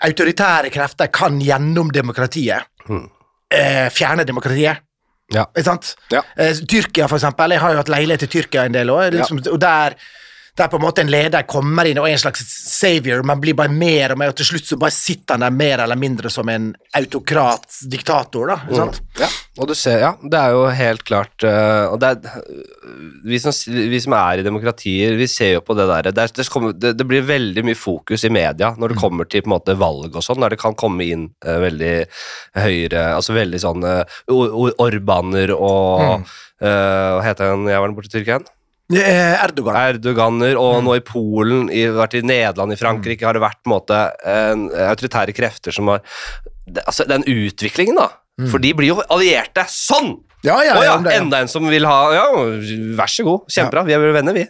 [0.08, 2.66] autoritære krefter kan gjennom demokratiet
[3.54, 4.84] eh, fjerne demokratiet.
[5.34, 5.44] Ja.
[5.52, 5.96] Ikke sant?
[6.14, 6.22] Ja.
[6.40, 7.52] Eh, Tyrkia, for eksempel.
[7.56, 9.98] Jeg har jo hatt leilighet i Tyrkia en del år, liksom, og der
[10.58, 13.58] der på en måte en leder kommer inn og er en slags savior, men blir
[13.58, 16.32] bare mer og mer, og til slutt så bare sitter han der mer eller mindre
[16.34, 18.58] som en autokrat, diktator, da.
[18.66, 19.02] Ikke sant?
[19.22, 22.42] Ja, og du ser, ja, det er jo helt klart uh, Og det er,
[23.26, 26.92] vi, som, vi som er i demokratier, vi ser jo på det der Det, det,
[27.00, 30.14] det, blir veldig mye fokus i media når det kommer til på en måte valg
[30.14, 31.96] og sånn, der det kan komme inn uh, veldig
[32.58, 38.12] høyre Altså veldig sånn uh, Or- Or- Orbaner og øh, Hva heter han jævelen i
[38.14, 38.40] Tyrkia?
[38.94, 39.76] Eh, Erdogan.
[39.76, 43.68] Erdoganer, og nå i Polen, i, vært i Nederland, i Frankrike, har det vært på
[43.68, 46.06] en måte en, autoritære krefter som har
[46.68, 48.12] det, Altså, den utviklingen, da.
[48.52, 50.14] For de blir jo allierte sånn!
[50.46, 52.26] Ja, ja, ja, det, enda en som vil ha Ja,
[52.96, 54.46] vær så god, kjempebra, vi er venner, vi.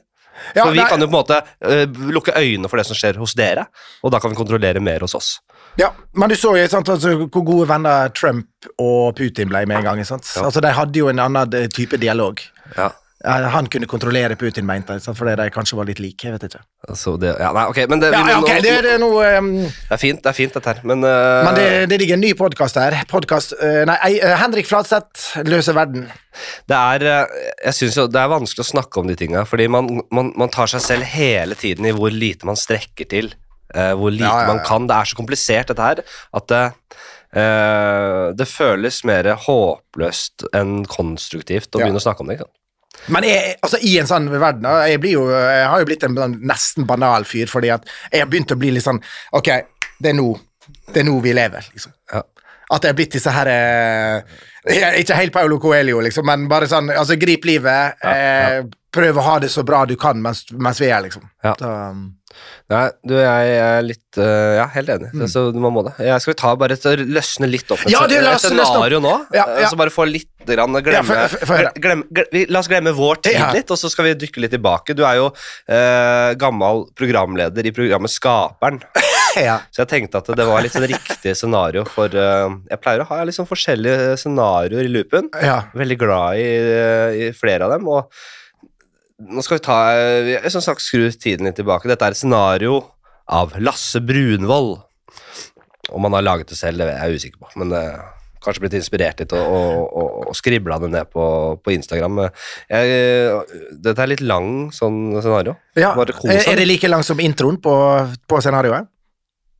[0.53, 3.17] Så vi er, kan jo på en måte uh, lukke øynene for det som skjer
[3.17, 3.63] hos dere,
[4.05, 5.31] og da kan vi kontrollere mer hos oss.
[5.81, 9.81] Ja, men du så jo sant, altså, hvor gode venner Trump og Putin ble med
[9.81, 10.03] en gang.
[10.05, 10.29] Sant?
[10.41, 12.41] Altså, de hadde jo en annen eh, type dialog.
[12.77, 12.91] Ja,
[13.27, 16.23] han kunne kontrollere Putin, mente jeg, fordi de kanskje var litt like.
[16.23, 16.61] jeg vet ikke.
[16.87, 19.01] altså det, ja, nei, ok, men det, Ja, vi ja, ok, nå- det, det er
[19.01, 21.99] noe um, det er fint, det er fint dette her, men, uh, Men det, det
[22.01, 22.95] ligger en ny podkast her.
[23.11, 26.05] Podcast, uh, nei, ei, eh, Henrik Fladseth, Løse verden.
[26.69, 27.27] Det er,
[27.65, 30.53] jeg synes jo, det er vanskelig å snakke om de tinga, fordi man, man, man
[30.53, 33.33] tar seg selv hele tiden i hvor lite man strekker til.
[33.73, 34.85] hvor lite Ja, man kan.
[34.87, 36.03] Det er så komplisert, dette her,
[36.37, 36.61] at det,
[38.37, 42.37] det føles mer håpløst enn konstruktivt å begynne å snakke om det.
[42.37, 42.55] Ikke sant?
[43.13, 46.17] Men jeg, altså, i en sånn verden jeg, blir jo, jeg har jo blitt en
[46.49, 48.99] nesten banal fyr, fordi at jeg har begynt å bli litt sånn
[49.37, 49.51] Ok,
[50.03, 50.31] det er nå,
[50.91, 51.93] det er nå vi lever, liksom.
[52.11, 52.23] Ja.
[52.67, 54.39] At jeg har blitt disse her eh,
[55.01, 57.97] Ikke helt Paulo Coelho, liksom, men bare sånn altså, Grip livet.
[58.03, 58.61] Eh,
[58.93, 61.27] prøv å ha det så bra du kan mens, mens vi er, liksom.
[61.45, 61.55] Ja.
[61.61, 62.07] Um,
[62.67, 65.09] Nei, du, jeg er litt uh, Ja, helt enig.
[65.15, 65.23] Mm.
[65.31, 65.93] Så man må det.
[66.03, 69.13] Jeg skal ta bare et, løsne litt opp et, Ja, la et scenario nå?
[69.31, 69.71] Ja, eh, ja.
[69.71, 72.69] Så bare få litt grann, glemme, Ja, for, for, få glemme, glem, glem, La oss
[72.71, 73.51] glemme vår tid Ja.
[73.55, 74.97] litt, og så skal vi dykke litt tilbake.
[74.97, 78.83] Du er jo uh, gammel programleder i programmet Skaperen.
[79.49, 79.57] ja.
[79.71, 83.07] Så jeg tenkte at det var litt sånn riktig scenario for uh, Jeg pleier å
[83.11, 85.31] ha sånn forskjellige scenarioer i loopen.
[85.43, 85.61] ja.
[85.77, 86.49] Veldig glad i,
[87.27, 87.87] i flere av dem.
[87.91, 88.11] Og
[89.17, 89.77] nå skal vi ta
[90.29, 91.89] Jeg som sagt skru tiden litt tilbake.
[91.89, 92.81] Dette er et scenario
[93.27, 94.77] av Lasse Brunvoll.
[95.87, 97.49] Om han har laget det selv, det er jeg usikker på.
[97.59, 98.05] Men eh,
[98.43, 101.23] kanskje blitt inspirert litt og, og, og, og skribla det ned på,
[101.63, 102.25] på Instagram.
[102.71, 103.39] Jeg,
[103.83, 105.57] dette er litt lang sånn scenario.
[105.79, 105.93] ja.
[105.95, 107.73] Er det like lang som introen på,
[108.27, 108.87] på scenarioet?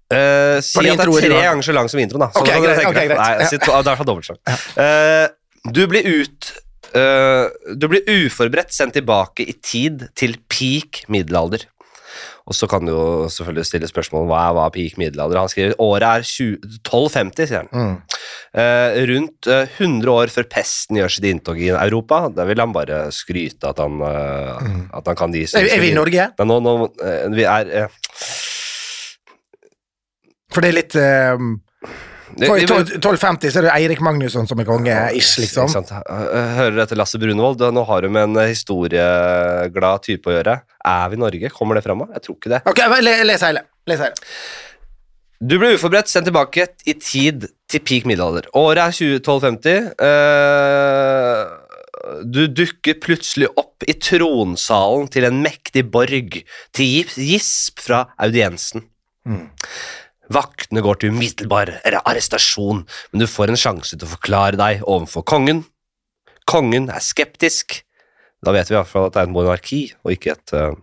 [0.08, 2.30] Eh, si at det er tre ganger så lang som introen, da.
[2.32, 3.20] Ok, okay, greit, okay, greit.
[3.20, 4.62] Nei, si det er sånn dobbelt så lang.
[4.80, 6.52] Uh, du blir ut
[6.96, 11.68] uh, Du blir uforberedt sendt tilbake i tid til peak middelalder.
[12.48, 15.42] Og så kan du jo selvfølgelig stille spørsmål hva er, hva peak middelalder.
[15.42, 17.72] Han skriver året er 20, 1250, sier han.
[17.76, 18.22] Mm.
[18.58, 22.24] Uh, rundt eh, 100 år før pesten gjør sitt inntog i Europa.
[22.32, 25.92] Da vil han bare skryte at han, eh, at han kan de Er, er vi
[25.92, 26.30] i Norge?
[26.40, 28.00] Men nå, nå eh, vi er eh,
[30.58, 31.50] For det er litt um,
[32.42, 35.70] For I 1250 så er det Eirik Magnusson som er konge-ish, liksom.
[35.70, 35.92] Ikke sant?
[35.94, 37.62] Eh, Hører etter Lasse Brunvold.
[37.74, 40.56] Nå har du med en eh, historieglad type å gjøre.
[40.90, 41.52] Er vi Norge?
[41.54, 42.02] Kommer det fram?
[42.16, 42.64] Jeg tror ikke det.
[42.74, 42.82] Ok,
[43.30, 43.64] Les hele.
[43.90, 44.34] Les hele.
[45.38, 48.50] Du ble uforberedt, sendt tilbake i tid til peak middelalder.
[48.58, 49.94] Året er 20 1250.
[50.10, 51.56] eh,
[52.26, 56.40] du dukker plutselig opp i tronsalen til en mektig borg,
[56.74, 58.88] til gisp fra audiensen.
[59.28, 59.50] Mm.
[60.34, 61.72] Vaktene går til umiddelbar
[62.04, 65.64] arrestasjon, men du får en sjanse til å forklare deg overfor kongen.
[66.48, 67.82] Kongen er skeptisk.
[68.44, 70.76] Da vet vi i hvert fall at det er en monarki, og ikke et, eh,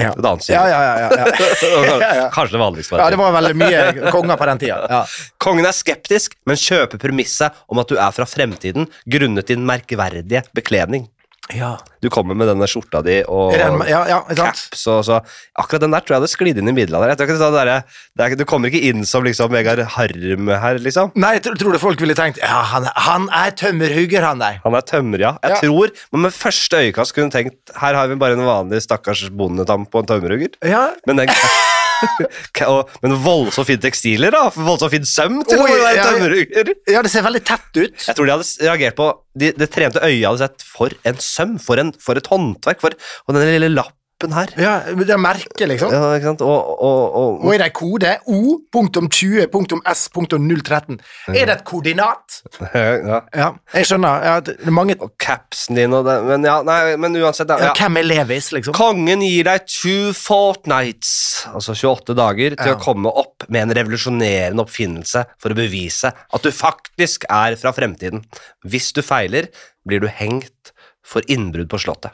[0.00, 0.12] Ja.
[0.14, 0.48] et annet.
[0.54, 2.30] Ja, ja.
[2.30, 2.96] Kanskje det vanligste.
[2.96, 4.78] ja, det var veldig mye konger på den tida.
[4.88, 5.00] Ja.
[5.42, 10.44] Kongen er skeptisk, men kjøper premisset om at du er fra fremtiden grunnet din merkverdige
[10.54, 11.08] bekledning.
[11.54, 11.72] Ja.
[12.00, 13.70] Du kommer med denne skjorta di og ja,
[14.06, 15.16] ja, caps og så
[15.58, 17.16] Akkurat den der tror jeg hadde sklidd inn i middelalderen.
[17.18, 21.10] Er sånn Du kommer ikke inn som liksom Vegard Harm her, liksom.
[21.18, 24.60] Nei, jeg tror, du folk ville tenkt Ja, han, han er tømmerhugger, han der.
[24.64, 25.34] Han er tømmer, ja.
[25.42, 28.84] Jeg tror, men med første øyekast kunne du tenkt her har vi bare en vanlig
[28.86, 30.54] stakkars bondetam på en tømmerhugger.
[30.66, 31.34] Ja, Men den
[33.02, 34.46] Men voldsomt fine tekstiler, da.
[34.56, 36.74] Voldsomt fin søm til Oi, å være ja, ja.
[36.96, 37.94] ja, det ser veldig tett ut.
[38.06, 39.08] Jeg tror de hadde reagert på
[39.40, 42.96] de, Det trente øyet hadde sett For en søm, for, en, for et håndverk, for,
[43.26, 44.50] og den lille lappen her.
[44.60, 45.92] Ja, Det er merket, liksom.
[45.94, 46.42] Ja, ikke sant?
[46.44, 48.10] Og, og, og, Og er det en kode?
[48.28, 50.98] O.20.S.013.
[51.32, 52.42] Er det et koordinat?
[52.74, 53.20] ja.
[53.34, 54.22] Ja, jeg skjønner.
[54.26, 57.56] Ja, det er mange og capsen din og det Men ja, nei, men uansett da,
[57.62, 57.72] ja.
[57.78, 58.74] Hvem er Levis, liksom?
[58.76, 61.10] Kongen gir deg two fortnights,
[61.54, 66.42] altså 28 dager, til å komme opp med en revolusjonerende oppfinnelse for å bevise at
[66.44, 68.20] du faktisk er fra fremtiden.
[68.68, 69.44] Hvis du feiler,
[69.88, 70.72] blir du hengt
[71.10, 72.12] for innbrudd på slottet.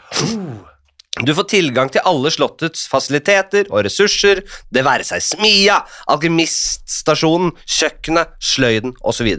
[1.24, 5.78] Du får tilgang til alle slottets fasiliteter og ressurser, det være seg smia,
[6.12, 9.30] alkymiststasjonen, kjøkkenet, sløyden osv.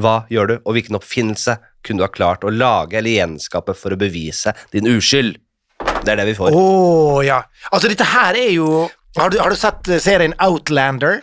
[0.00, 3.92] Hva gjør du, og hvilken oppfinnelse kunne du ha klart å lage eller gjenskape for
[3.92, 5.36] å bevise din uskyld?
[6.00, 7.42] Det er det vi Å Oh, ja.
[7.68, 8.88] Altså, dette her er jo
[9.18, 11.20] har du, har du sett eh, serien Outlander?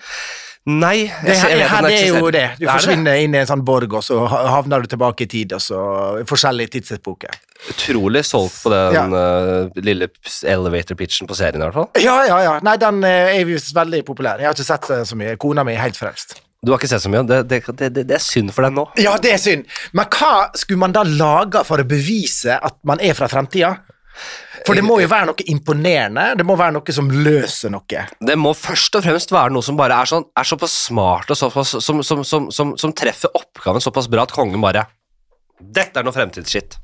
[0.66, 2.46] Nei, Det her, det er jo det.
[2.58, 5.54] Du Er forsvinner inn i en sånn borg, og så havner du tilbake i tid,
[5.54, 5.82] og så
[6.26, 7.38] forskjellige tidsepoker.
[7.70, 10.10] Utrolig solgt på den eh, lille
[10.42, 11.88] elevator-pitchen på serien, i hvert fall.
[12.02, 12.56] Ja, ja, ja.
[12.66, 14.42] Nei, den eh, er visst veldig populær.
[14.42, 15.38] Jeg har ikke sett eh, så mye.
[15.42, 16.40] Kona mi er helt frelst.
[16.66, 17.22] Du har ikke sett så mye?
[17.30, 18.88] Det, det, det, det, det er synd for deg nå.
[18.98, 19.70] Ja, det er synd.
[19.94, 23.76] Men hva skulle man da lage for å bevise at man er fra fremtida?
[24.66, 26.26] For det må jo være noe imponerende.
[26.40, 28.06] Det må være noe som løser noe.
[28.30, 31.40] Det må først og fremst være noe som bare er, sånn, er såpass smart og
[31.40, 34.88] såpass, som, som, som, som, som treffer oppgaven såpass bra at kongen bare
[35.56, 36.76] Dette er noe fremtidsskitt.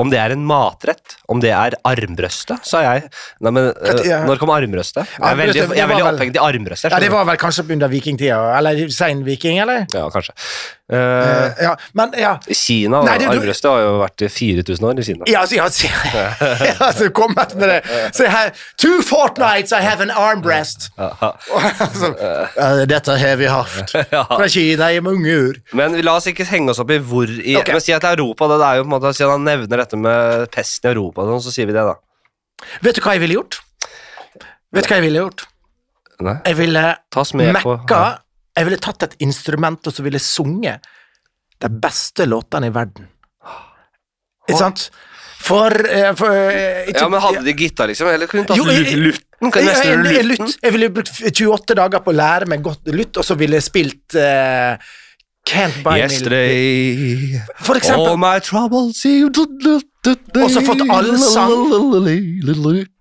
[0.00, 3.06] Om det er en matrett, om det er armbrøstet, sa jeg.
[3.44, 4.22] Nei, men øh, ja.
[4.28, 5.06] Når kom armbrøstet?
[5.16, 6.94] Jeg er veldig, jeg er veldig opphengt i armbrøstet.
[6.94, 9.86] Ja, Det var vel kanskje under vikingtida, eller sein viking, eller?
[9.94, 10.36] Ja, kanskje.
[10.90, 12.32] Eh, Uh, ja, men ja.
[12.50, 15.24] Kina, Nei, det- armbrøstet har jo vært i 4000 år i Kina.
[15.30, 17.76] Ja, altså, jeg, har- ja, så altså kommet med det.
[18.16, 20.88] Så jeg har Two fortnights I have an armbrest.
[20.98, 22.10] altså,
[22.58, 25.60] uh, dette har vi hatt fra Kina i mange år.
[25.78, 27.76] Men la oss ikke henge oss opp i hvor i okay.
[27.76, 29.89] Men si at Europa, det, det er jo på en måte Siden han nevner dette
[29.98, 31.94] med pesten i Europa, sånn, så sier vi det, da.
[32.82, 33.60] Vet du hva jeg ville gjort?
[34.70, 35.46] Vet du hva jeg ville gjort?
[36.20, 36.82] Nei, Jeg ville
[37.56, 38.00] mekka
[38.56, 40.84] Jeg ville tatt et instrument og så ville sunget
[41.60, 43.08] de beste låtene i verden.
[44.48, 44.90] Ikke sant?
[45.40, 48.08] For, eh, for eh, ikke, Ja, men hadde de gitar, liksom?
[48.12, 48.98] Eller kunne du tatt Jo, jeg-
[50.28, 50.58] lutt.
[50.60, 53.62] jeg ville brukt 28 dager på å lære meg godt lutt, og så ville jeg
[53.64, 54.76] spilt eh,
[55.50, 58.06] Can't Buy Me Yesterday For eksempel.
[58.06, 59.04] All my troubles
[60.42, 61.50] Og så fått allsang.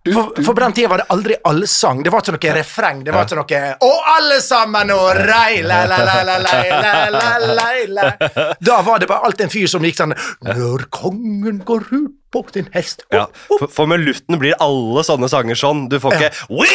[0.10, 2.02] For, for på den tida var det aldri allsang.
[2.04, 3.04] Det var ikke noe refreng.
[3.06, 7.30] Det var ikke noe Og alle sammen og rei, la, la, la, la, la, la,
[7.54, 8.10] la, la.
[8.58, 10.18] Da var det bare alltid en fyr som gikk sånn
[10.50, 15.30] Når kongen går ut på din hest Ja, for, for med lutten blir alle sånne
[15.32, 15.88] sanger sånn.
[15.94, 16.74] Du får ikke We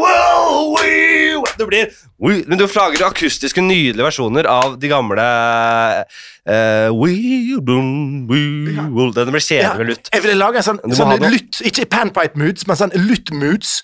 [0.00, 1.19] will, we
[1.60, 5.24] Det blir Men du lager akustiske, nydelige versjoner av de gamle
[6.48, 8.40] uh, We boom, we
[8.90, 10.12] will Den blir kjedelig med lutt.
[10.12, 13.80] jeg ville lage en sånn, sånn lutt, ikke panpipe moods, men sånn lutt-moods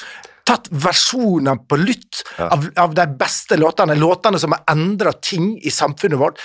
[0.46, 5.72] Tatt versjoner på lytt av, av de beste låtene, låtene som har endra ting i
[5.74, 6.38] samfunnet vårt.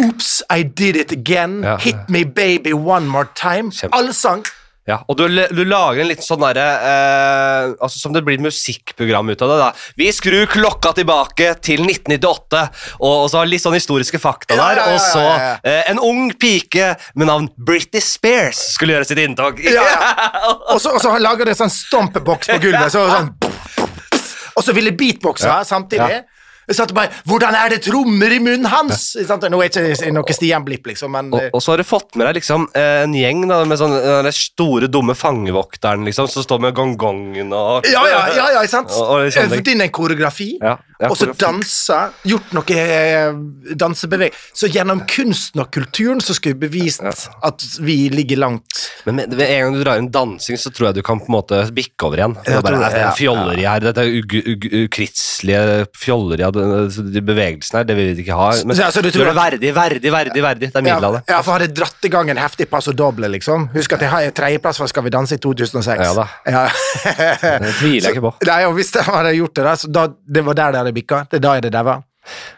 [0.00, 1.58] Oops, I did it again.
[1.62, 1.76] Ja.
[1.76, 3.68] Hit me baby one more time.
[3.92, 4.40] Allsang.
[4.88, 8.42] Ja, og du, du lager en liten sånn derre eh, altså Som det blir et
[8.42, 9.58] musikkprogram ut av det.
[9.60, 9.68] da
[10.00, 12.62] Vi skrur klokka tilbake til 1998,
[12.98, 14.80] og, og så litt sånn historiske fakta Ja, der.
[14.80, 15.54] ja, ja, Og så ja, ja.
[15.70, 19.62] eh, en ung pike med navn Britney Spears skulle gjøre sitt inntog.
[19.62, 19.86] Ja,
[20.74, 22.90] Og så, og så lager de sånn stompeboks på gulvet.
[22.90, 23.30] Så, sånn,
[24.56, 26.24] og så ville beatboxe samtidig.
[26.72, 29.50] Satt bare 'Hvordan er det trommer i munnen hans?' Ikke?
[29.50, 31.84] Nå er det ikke noe Stian Blipp, liksom, men Og, eh, og så har du
[31.84, 36.04] fått med deg liksom eh, en gjeng da, med sånn eh, den store, dumme fangevokteren
[36.04, 38.90] liksom, som står med gongongen og Ja, ja, ja, ja, sant?
[38.90, 39.36] Og- og litt.
[39.36, 43.32] Øvd inn en koreografi, Ja, ja, og så dansa, gjort noe eh,
[43.74, 44.32] dansebeveg.
[44.54, 49.32] Så gjennom kunsten og kulturen så skulle vi bevist at vi ligger langt Men med,
[49.34, 51.58] med en gang du drar inn dansing, så tror jeg du kan på en måte
[51.74, 52.36] bikke over igjen.
[52.44, 54.88] Det er bare, det, er fjolleri her, dette er ug-
[55.98, 56.42] fjolleri
[57.12, 58.50] de bevegelsene her, det vil vi ikke ha.
[58.64, 60.68] Men Så- altså, du tror det er verdig, verdig, verdig, verdig.
[60.72, 61.22] Det er ja, middelalder.
[61.28, 63.68] ja, for hadde dratt i gang en heftig passo doble, liksom.
[63.74, 66.00] Husk at jeg har tredjeplass for Skal vi danse i 2006.
[66.04, 66.26] Ja da.
[66.46, 66.68] Ja.
[67.58, 68.34] Det tviler jeg ikke på.
[68.50, 70.94] Nei, og hvis de hadde gjort det, da, så da, det var der det hadde
[70.96, 71.26] bikka.
[71.30, 72.02] Det er da jeg det daua.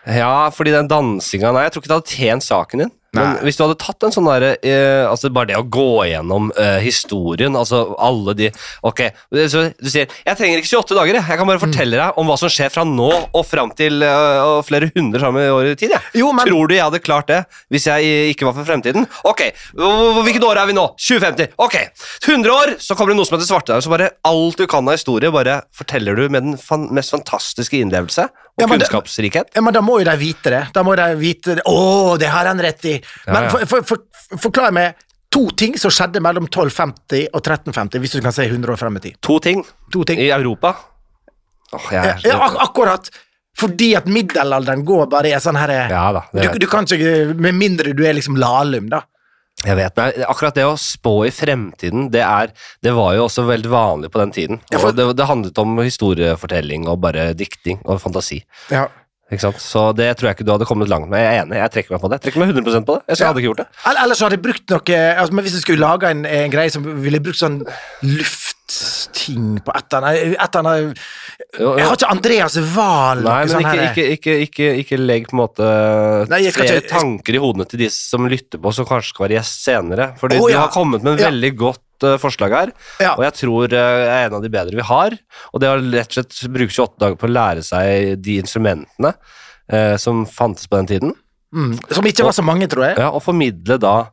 [0.07, 2.90] Ja, fordi den dansinga Nei, jeg tror ikke det hadde tjent saken din.
[3.14, 6.50] Men hvis du hadde tatt en sånn derre eh, Altså bare det å gå gjennom
[6.59, 8.50] eh, historien, altså alle de
[8.85, 9.00] Ok,
[9.48, 11.24] så du sier 'Jeg trenger ikke 28 dager, jeg.
[11.29, 11.66] Jeg kan bare Mm.
[11.72, 15.20] fortelle deg om hva som skjer fra nå og fram til eh, og flere hundre
[15.20, 16.00] samme år i tid', jeg.
[16.14, 19.07] Jo, men- Tror du jeg hadde klart det hvis jeg ikke var for fremtiden?
[19.24, 20.87] Ok, hvor- hvilket år er vi nå?
[20.98, 21.48] 2050.
[21.59, 21.77] Ok,
[22.22, 23.83] 100 år, så kommer det noe som heter svartedauden.
[23.83, 27.79] Så bare alt du kan av historie, bare forteller du med den fan mest fantastiske
[27.81, 29.51] innlevelse og Ja, men kunnskapsrikhet.
[29.55, 30.62] Ja, men da må jo de vite det.
[30.75, 31.64] Da må de vite det.
[31.67, 32.95] Å, det har han rett i.
[33.27, 33.49] Men.
[33.51, 35.01] For, for, for, forklar meg
[35.35, 39.01] to ting som skjedde mellom 1250 og 1350, hvis du kan si 100 år frem
[39.01, 39.19] i tid.
[39.27, 39.64] To ting.
[39.95, 40.23] To ting.
[40.23, 40.77] I Europa
[41.75, 43.11] Åh, jeg Ja, ak akkurat.
[43.59, 47.93] Fordi at middelalderen går bare i sånn herre Ja du, du kan ikke Med mindre
[47.95, 49.05] du er liksom Lahlum, da.
[49.70, 49.77] Jeg.
[49.77, 53.70] vet nei, Akkurat det å spå i fremtiden, det, er, det var jo også veldig
[53.72, 54.61] vanlig på den tiden.
[54.72, 58.42] Ja, for- det, det handlet om historiefortelling og bare dikting og fantasi.
[58.70, 58.87] Ja.
[59.35, 61.18] Så det tror jeg ikke du hadde kommet langt med.
[61.18, 62.18] Jeg er enig, jeg trekker meg på det.
[62.20, 63.03] Jeg trekker meg 100% på det.
[63.09, 63.27] Jeg Ja.
[63.27, 63.66] hadde ikke gjort det.
[63.88, 66.50] Eller Ellers så hadde jeg brukt noe altså, men Hvis jeg skulle lage en, en
[66.53, 67.57] greie, så ville brukt sånn
[68.03, 70.98] luftting på et eller annet
[71.54, 75.37] Jeg har ikke Andreas Wahl Nei, men sånn ikke, ikke, ikke, ikke, ikke legg på
[75.37, 75.68] en måte
[76.33, 79.37] Nei, flere ikke- tanker i hodene til de som lytter på, som kanskje skal være
[79.38, 80.09] gjest senere.
[80.18, 80.64] Fordi du ja.
[80.64, 81.30] har kommet med en Ja.
[81.30, 82.72] veldig godt uh, forslag her.
[83.00, 83.14] Ja.
[83.14, 85.16] Og jeg tror uh, er en av de bedre vi har.
[85.52, 89.14] Og det å rett og slett bruke 28 dager på å lære seg de instrumentene
[89.14, 91.14] uh, som fantes på den tiden,
[91.54, 92.96] Mm, som ikke var så mange, tror jeg.
[92.98, 94.09] ja, og formidle da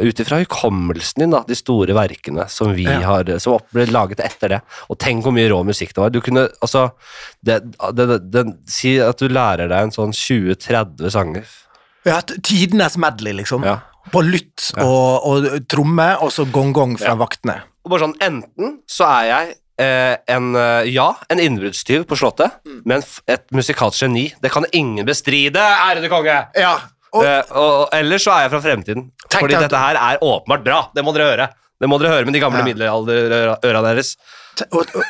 [0.00, 3.00] ut ifra hukommelsen din, da, de store verkene som vi Ja.
[3.00, 4.60] har, eh, som ble laget etter det.
[4.88, 6.10] Og tenk hvor mye rå musikk det var.
[6.10, 6.92] Du kunne, altså,
[7.44, 7.60] det,
[7.92, 11.44] det, det, Si at du lærer deg en sånn 20-30 sanger.
[12.04, 13.62] Ja, Tidenes medley, liksom.
[13.64, 13.80] Ja.
[14.10, 17.18] På lytt og, og tromme, og så gong-gong fra Ja.
[17.20, 17.60] vaktene.
[17.84, 22.52] Og bare sånn, Enten så er jeg eh, en eh, ja, en innbruddstyv på Slottet,
[22.66, 22.82] Mm.
[22.84, 24.32] men et musikalsk geni.
[24.42, 26.46] Det kan ingen bestride, ærede konge!
[26.54, 26.78] Ja,
[27.12, 29.10] og, Eh, og, ellers så er jeg fra fremtiden.
[29.28, 30.78] Tenk fordi dette her er åpenbart bra.
[30.94, 31.48] Det må dere høre.
[31.82, 32.64] Det må dere høre med de gamle Ja.
[32.70, 34.14] middelalderøra deres.
[34.72, 35.02] og, og,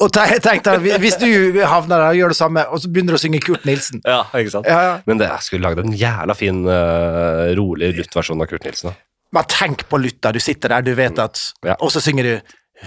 [0.00, 1.26] og tenk deg, hvis du
[1.66, 4.22] havner der og gjør det samme, og så begynner du å synge Kurt Nilsen Ja,
[4.34, 4.66] ikke sant?
[4.66, 4.94] ja, ja.
[5.06, 8.90] Men det, jeg skulle lagd en jævla fin, uh, rolig luttversjon av Kurt Nilsen.
[8.90, 8.96] Da.
[9.32, 11.76] Men tenk på lytta, du sitter der, du vet at Ja.
[11.80, 12.34] Og så synger du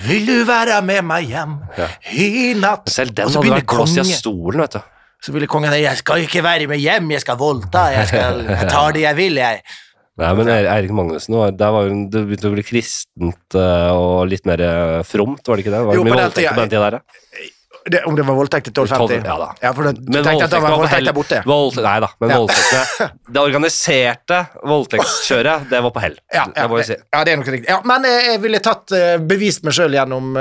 [0.08, 1.54] Vil du være med meg hjem
[2.12, 2.90] i natt?
[2.92, 4.82] Selv den og hadde vært blåst i stolen, vet du.
[5.26, 8.44] Så ville kongen si 'Jeg skal ikke være med hjem, jeg skal voldta, jeg skal
[8.46, 9.62] jeg tar det jeg vil', jeg.
[10.22, 13.90] Nei, men Eir- Eirik Magnussen, var, der var hun, det begynte å bli kristent eh,
[13.92, 15.82] og litt mer eh, fromt, var det ikke det?
[15.84, 17.50] Var det Jo, mye voldtekt på den tida der, ja?
[17.86, 19.28] Det, om det var voldtekt i 1250?
[19.28, 19.48] Ja da.
[19.62, 21.42] Ja, for du Men tenkte at det var voldtekt der borte?
[21.84, 22.38] Nei da, men Ja.
[22.40, 26.16] voldtektene Det organiserte voldtektskjøret, det var på hell.
[26.34, 26.96] Ja, ja, det si.
[27.14, 27.70] ja, det er nok riktig.
[27.70, 28.96] Ja, men eh, jeg ville tatt
[29.28, 30.32] bevist meg sjøl gjennom,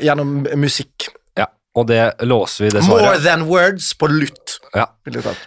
[0.00, 1.10] gjennom musikk.
[1.74, 4.60] Og det låser vi det More than words på lutt.
[4.74, 4.84] Ja.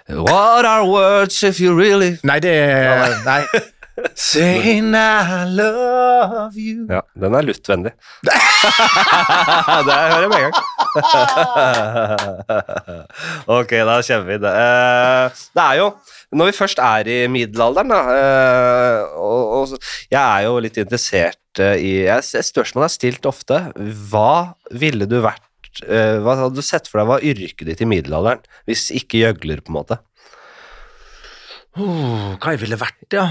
[0.10, 3.44] What are words if you really Nei, det er Nei.
[4.14, 7.92] Saying I love you Ja, den er luttvennlig.
[9.88, 10.54] det hører jeg med en gang.
[13.58, 14.54] ok, da kommer vi det.
[14.54, 15.26] Eh,
[15.58, 15.88] det er jo
[16.38, 19.64] Når vi først er i middelalderen, da eh, og, og,
[20.12, 23.56] Jeg er jo litt interessert eh, i jeg, Spørsmålet er stilt ofte.
[24.12, 24.34] Hva
[24.78, 25.47] ville du vært
[25.86, 28.42] eh, Hva hadde du sett for deg var yrket ditt i middelalderen?
[28.70, 30.00] Hvis ikke gjøgler, på en måte.
[31.78, 33.28] oh, Hva jeg ville vært, ja.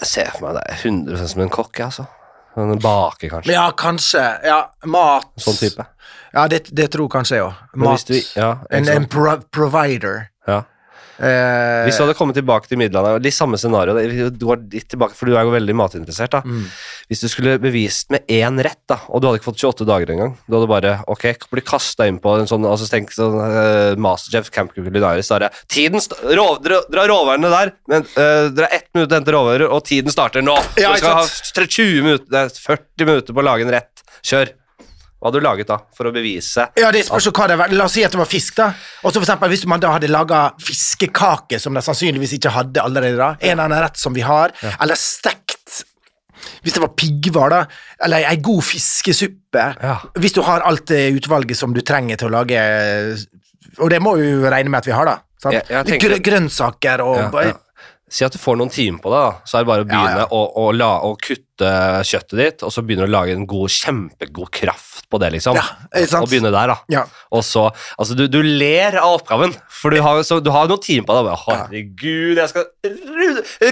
[0.00, 2.08] Jeg ser for meg det er 100 som en kokk, jeg, altså.
[2.58, 3.52] En baker, kanskje.
[3.54, 4.22] Ja, kanskje.
[4.44, 4.58] Ja,
[4.92, 5.30] mat.
[5.40, 5.86] Sånn type.
[6.34, 7.62] Ja, det, det tror kanskje jeg òg.
[7.80, 8.04] Mat.
[8.08, 10.26] du, ja, en, en pro provider.
[10.48, 10.62] ja.
[11.22, 13.94] Eh, Hvis du hadde kommet tilbake til middelalderen, litt samme scenario,
[14.34, 16.40] du går litt tilbake, for du er jo veldig matinteressert, da.
[16.42, 16.64] mm.
[17.12, 20.10] Hvis du skulle bevist med én rett, da, og du hadde ikke fått 28 dager
[20.14, 23.92] engang, du hadde bare ok, blir kasta inn på en sånn altså tenk sånn uh,
[24.02, 26.02] Masterchef Camp Culinaris, er tiden
[26.34, 29.68] rå, dra, dra råvarene der, men uh, dere har ett minutt til å hente råvarer,
[29.68, 30.56] og tiden starter nå!
[30.80, 34.02] Ja, du skal ha 20 minutter, 40 minutter på å lage en rett.
[34.26, 34.56] Kjør!
[35.22, 37.70] Hva hadde du laget da, for å bevise Ja, det spørs hva det var.
[37.70, 38.72] La oss si at det var fisk, da.
[39.04, 42.82] Og så for eksempel hvis man da hadde laga fiskekake, som de sannsynligvis ikke hadde
[42.82, 44.50] allerede da, en eller annen rett som vi har,
[44.80, 45.84] eller stekt
[46.62, 47.60] hvis det var piggvar, da,
[48.02, 49.96] eller ei god fiskesuppe Ja.
[50.18, 52.58] Hvis du har alt det utvalget som du trenger til å lage
[53.78, 55.20] Og det må vi jo regne med at vi har, da.
[55.52, 57.52] Jeg- jeg Grø grønnsaker og Ja, ja.
[58.12, 59.30] Si at du får noen timer på det, da.
[59.48, 60.26] så er det bare å Ja, begynne ja.
[60.28, 61.70] Å, å, la, å kutte
[62.04, 65.58] kjøttet ditt, og så begynner du å lage en god, kjempegod kraft på det, liksom.
[65.58, 65.64] Ja.
[66.18, 66.78] Og begynne der, da.
[66.92, 67.04] Ja.
[67.32, 67.68] Og så
[68.00, 71.16] Altså, du, du ler av oppgaven, for du har, så, du har noen timer på
[71.18, 71.30] deg.
[71.46, 72.66] Herregud, jeg skal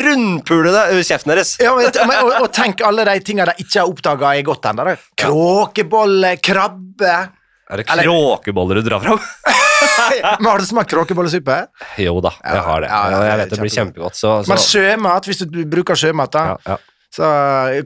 [0.05, 1.55] rundpule deg over kjeften deres.
[1.62, 4.97] Ja, men, og, og tenk alle de tingene de ikke har oppdaga er godt ennå.
[5.20, 7.16] Kråkebolle, krabbe
[7.70, 9.20] Er det kråkeboller du drar fram?
[10.41, 11.57] Men Har du smakt kråkebollesuppe?
[12.01, 12.91] jo da, jeg har det.
[12.91, 14.18] Ja, jeg vet det blir kjempegodt.
[14.18, 16.78] Så, så Men sjømat, hvis du bruker sjømat, da, ja, ja.
[17.14, 17.30] så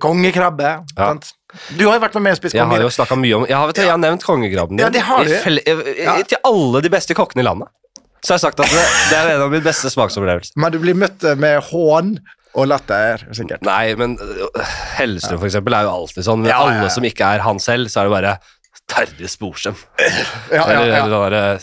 [0.02, 1.32] kongekrabbe sant?
[1.78, 3.66] Du har jo vært med med spist Jeg har jo snakka mye om Jeg har,
[3.70, 5.34] vet du, jeg har nevnt kongekrabben Ja, det har i du.
[5.44, 6.16] felle- i- Ja.
[6.22, 7.68] til alle de beste kokkene i landet.
[8.24, 10.52] Så jeg har sagt at det, det er en av mine beste smaksopplevelser.
[10.56, 12.18] Men du blir møtt med hån
[12.54, 13.62] og latter, sikkert.
[13.66, 14.62] Nei, men øh,
[14.96, 16.40] Hellstrøm for eksempel er jo alltid sånn.
[16.40, 16.78] Men Ja, ja, ja.
[16.80, 18.38] alle som ikke er han selv, så er det bare
[18.88, 19.74] Terje Sporsem.
[19.98, 20.06] Ja,
[20.52, 20.70] ja, ja.
[20.70, 21.58] eller eller, derre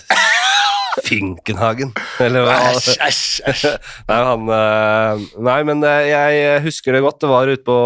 [1.06, 1.94] Finkenhagen.
[2.20, 3.66] Eller hva Æsj, æsj, æsj.
[4.10, 7.22] Nei, han øh, Nei, men øh, jeg husker det godt.
[7.24, 7.78] Det var ute på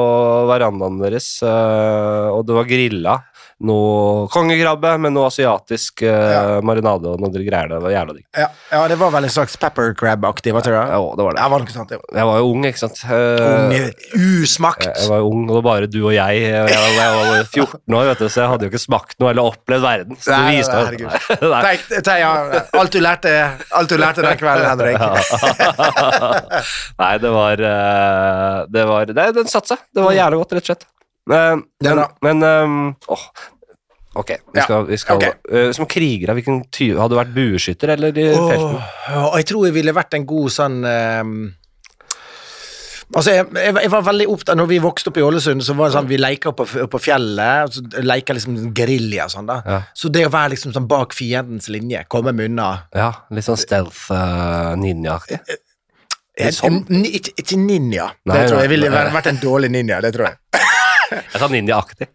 [0.49, 3.19] verandaen deres, øh, og det var grilla.
[3.63, 6.39] Noe kongekrabbe med noe asiatisk uh, Ja.
[6.65, 7.69] marinade og noe greier.
[7.71, 8.25] Det var jævla digg.
[8.35, 10.89] Ja, ja, det var vel en slags pepper crab-aktig, hva tror jeg?
[10.91, 11.39] Ja, det var det.
[11.45, 11.93] Jeg var det sant?
[11.95, 11.99] Ja.
[12.19, 12.99] Jeg var jo ung, ikke sant.
[13.07, 13.79] Unge,
[14.43, 14.89] usmakt.
[14.89, 16.41] Jeg var jo ung, og det var bare du og jeg.
[16.43, 19.15] Jeg, jeg, jeg var bare 14 år, vet du, så jeg hadde jo ikke smakt
[19.23, 20.19] noe eller opplevd verden.
[20.19, 21.05] Så du viste meg.
[21.65, 22.33] Tenk, tenk, ja,
[22.75, 23.31] alt, du lærte,
[23.79, 24.99] alt du lærte den kvelden, Henrik.
[27.01, 29.87] Nei, det var uh, Det var Nei, den satte seg.
[29.95, 30.85] Det var jævlig godt, rett og slett.
[31.25, 31.65] Men,
[32.21, 33.27] men, ehm, åh,
[34.15, 35.33] Ok, vi Ja, skal, vi skal okay.
[35.51, 38.77] uh, Som kriger, hvilken tyve Hadde du vært bueskytter eller i felten?
[39.11, 41.39] Åh, jeg tror jeg ville vært en god sånn ehm,
[43.13, 45.91] Altså, jeg, jeg, jeg var veldig opptatt Når vi vokste opp i Ålesund, så var
[45.91, 47.75] det sånn vi leika på, på fjellet.
[47.75, 49.59] Så leika liksom gerilja og sånn, da.
[49.61, 49.77] Ja.
[49.93, 53.61] Så det å være liksom sånn bak fiendens linje, komme med unna Ja, litt sånn
[53.61, 55.37] stealth uh, ninja-aktig.
[56.55, 56.81] Sånn?
[57.05, 58.09] Ikke, ninja.
[58.25, 58.65] Nei, det tror jeg.
[58.65, 60.01] jeg ville vært en dårlig ninja.
[60.03, 60.39] Det tror jeg.
[61.21, 62.09] Jeg sa ninja-aktig.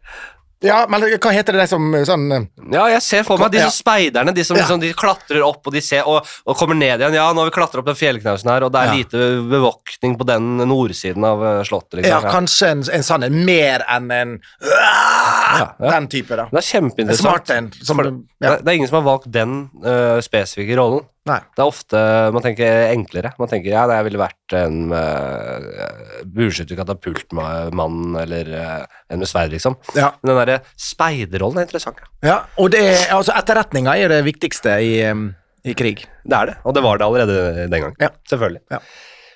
[0.61, 2.43] Ja, men hva heter det som sånn eh,
[2.75, 4.67] Ja, jeg ser for meg de som speiderne, de som Ja.
[4.67, 7.17] liksom, de klatrer opp og de ser, og, og kommer ned igjen.
[7.17, 8.99] Ja, nå har vi klatra opp den fjellknausen her, og det er Ja.
[8.99, 12.03] lite bevåkning på den nordsiden av slottet.
[12.03, 12.13] Liksom.
[12.13, 15.71] Ja, kanskje en, en sånn en mer enn en Ja.
[15.81, 16.45] Den type, da.
[16.53, 17.25] Det er kjempeinteressant.
[17.25, 17.73] smart en.
[17.81, 18.21] Som, For det,
[18.61, 21.07] det er ingen som har valgt den uh, spesifikke rollen.
[21.29, 21.37] Nei.
[21.53, 21.99] Det er ofte
[22.33, 23.33] man tenker enklere.
[23.39, 29.53] Man tenker ja, jeg ville vært en uh, bueskytter, katapultmann eller uh, en med sverd,
[29.53, 29.77] liksom.
[29.99, 30.15] Ja.
[30.23, 32.01] Men den derre speiderrollen er interessant.
[32.25, 32.31] Ja.
[32.31, 35.29] ja, og det er, altså etterretninga er det viktigste i, um,
[35.61, 36.07] i krig.
[36.25, 37.95] Det er det, og det var det allerede den gang.
[38.01, 38.11] Ja.
[38.33, 38.65] Selvfølgelig.
[38.73, 38.81] Ja.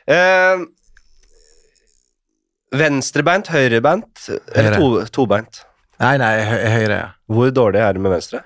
[0.09, 0.65] Uh,
[2.75, 4.27] venstrebeint, høyrebeint
[4.57, 4.89] eller to,
[5.21, 5.63] tobeint?
[6.01, 6.33] Nei, nei,
[6.75, 6.99] høyre.
[7.31, 8.41] Hvor dårlig er det med venstre?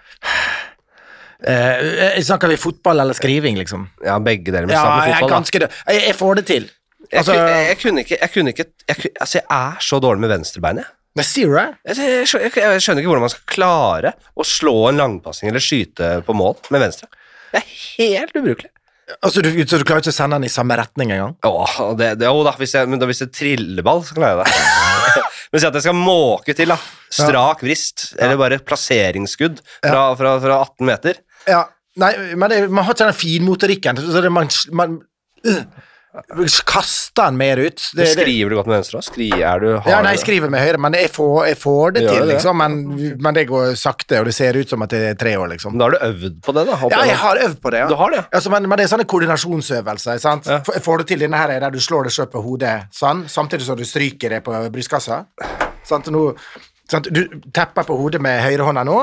[1.46, 3.86] Eh, snakker vi fotball eller skriving, liksom?
[4.04, 4.66] Ja, begge deler.
[4.66, 5.76] Men Ja, fotball, jeg, er ganske, død.
[5.86, 6.70] jeg, jeg får det til.
[7.12, 8.64] Altså- jeg, jeg kunne ikke, jeg kunne ikke
[9.20, 10.84] Altså, jeg er så dårlig med venstrebeinet.
[11.86, 16.36] Jeg, jeg, skjønner ikke hvordan man skal klare å slå en langpassing eller skyte på
[16.36, 17.08] mål med venstre.
[17.52, 18.70] Det er helt ubrukelig.
[19.24, 21.32] Altså, du, så du klarer ikke å sende den i samme retning engang?
[21.48, 24.42] Åh, det, det, jo da, hvis jeg, men da, hvis det er trilleball, så klarer
[24.42, 25.22] jeg det.
[25.50, 26.76] men si at jeg skal måke til, da.
[27.08, 31.22] Strak vrist, eller bare plasseringsskudd fra, fra, fra 18 meter.
[31.48, 31.64] Ja.
[31.98, 33.96] Nei, men det, man har ikke den finmotorikken.
[33.98, 34.46] Så det, man,
[34.78, 34.98] man
[35.48, 35.62] øh,
[36.66, 37.82] kaster den mer ut.
[37.96, 39.00] Det, Skriver du godt med venstre?
[39.02, 39.88] Skri, er du, hard?
[39.90, 42.56] ja, nei, jeg skriver med høyre, men jeg får, jeg får det til, liksom.
[42.62, 42.76] Men,
[43.22, 45.74] men det går sakte, og det ser ut som at det er tre år, liksom.
[45.78, 46.78] Da har du øvd på det, da?
[46.86, 47.82] Ja, jeg jeg har øvd på det.
[47.82, 47.90] Ja.
[47.90, 48.24] Du har det, ja.
[48.38, 50.22] Altså, men, men det er sånne koordinasjonsøvelser.
[50.22, 50.46] sant?
[50.54, 50.60] Ja.
[50.62, 53.66] F- Får du til denne her der du slår deg selv på hodet sånn, samtidig
[53.66, 55.24] som du stryker det på brystkassa?
[55.88, 56.10] Sant?
[56.14, 56.28] Nå,
[56.90, 57.10] sant?
[57.10, 57.24] Du
[57.54, 59.00] tepper på hodet med høyrehånda nå,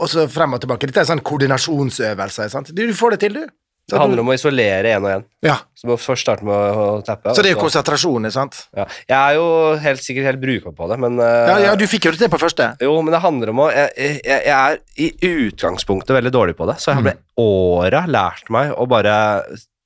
[0.00, 0.88] og så frem og tilbake.
[0.90, 2.48] Dette er sånn koordinasjonsøvelser.
[2.52, 2.72] sant?
[2.74, 3.52] Du, du får det til, du.
[3.84, 5.24] Det handler om å isolere én og én.
[5.44, 5.58] Ja.
[5.76, 7.34] Så må først starte med å tappe.
[7.36, 8.62] Så det er jo konsentrasjon, sant?
[8.72, 8.86] ja.
[9.10, 9.44] Jeg er jo
[9.84, 12.32] helt sikkert helt brukbar på det, men eh, Ja, ja, du fikk jo det til
[12.32, 12.70] på første.
[12.80, 13.92] Jo, men det handler om å jeg,
[14.24, 15.10] jeg, jeg er i
[15.50, 19.18] utgangspunktet veldig dårlig på det, så jeg har med åra lært meg å bare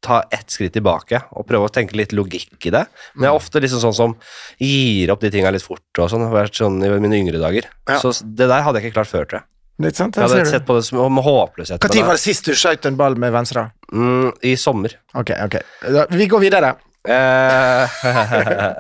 [0.06, 2.84] ta ett skritt tilbake og prøve å tenke litt logikk i det.
[3.16, 4.14] Men jeg er ofte liksom sånn som
[4.62, 6.22] gir opp de tinga litt fort og sånn.
[6.30, 7.66] Har vært sånn i mine yngre dager.
[7.90, 7.98] Ja.
[7.98, 9.48] Så det der hadde jeg ikke klart før, tror jeg.
[9.78, 11.78] Er sant, Jeg hadde sett på det som håpløshet.
[11.78, 13.68] Når var det sist du skjøt en ball med venstre?
[13.94, 14.96] Mm, I sommer.
[15.14, 15.54] Ok, ok.
[15.86, 16.72] Da, vi går videre.
[17.06, 18.00] Eh,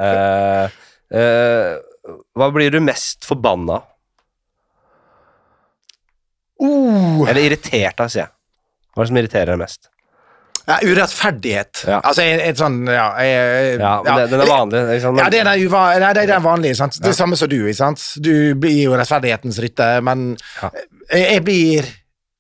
[0.08, 0.64] eh,
[1.14, 1.76] eh,
[2.34, 3.86] hva blir du mest forbanna av?
[6.58, 8.32] Uh, Eller irritert av, sier jeg.
[8.90, 9.92] Hva er det som irriterer deg mest?
[10.68, 11.84] Ja, urettferdighet.
[11.88, 11.98] Ja.
[12.04, 14.82] Altså, et, et sånn Ja, jeg, Ja, det, Den er vanlig.
[14.92, 15.20] Liksom.
[15.22, 16.76] Ja, det er uva, nei, det er den vanlige.
[16.78, 16.98] Sant?
[17.00, 17.56] Det er samme som du.
[17.64, 18.04] Ikke sant?
[18.24, 20.70] Du blir jo rettferdighetens rytter, men Ja.
[21.14, 21.88] jeg, blir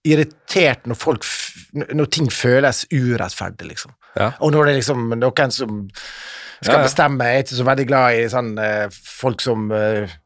[0.08, 1.24] irritert når folk
[1.92, 3.92] Når ting føles urettferdig, liksom.
[4.16, 4.32] Ja.
[4.40, 5.82] Og når det er liksom noen som
[6.60, 6.84] skal Ja, ja.
[6.86, 7.24] bestemme.
[7.28, 8.86] Jeg er ikke så veldig glad i sånn eh,
[9.20, 10.16] folk som eh,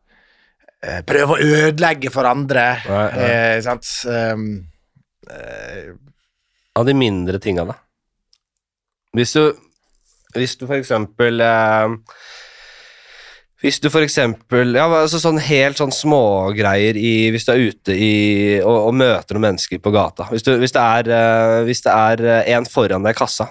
[1.07, 2.66] prøver å ødelegge for andre.
[2.88, 3.26] Nei, nei.
[3.28, 3.90] Eh, sant?
[4.09, 4.46] Um,
[5.30, 5.92] eh,
[6.78, 7.76] Av de mindre tinga, da.
[9.13, 9.53] Hvis du,
[10.37, 11.97] hvis du for eksempel eh,
[13.61, 18.13] Hvis du for eksempel Ja, altså sånn helt sånn smågreier Hvis du er ute i
[18.63, 20.31] og, og møter noen mennesker på gata.
[20.33, 23.51] Hvis, du, hvis det er, eh, eh, en foran deg i kassa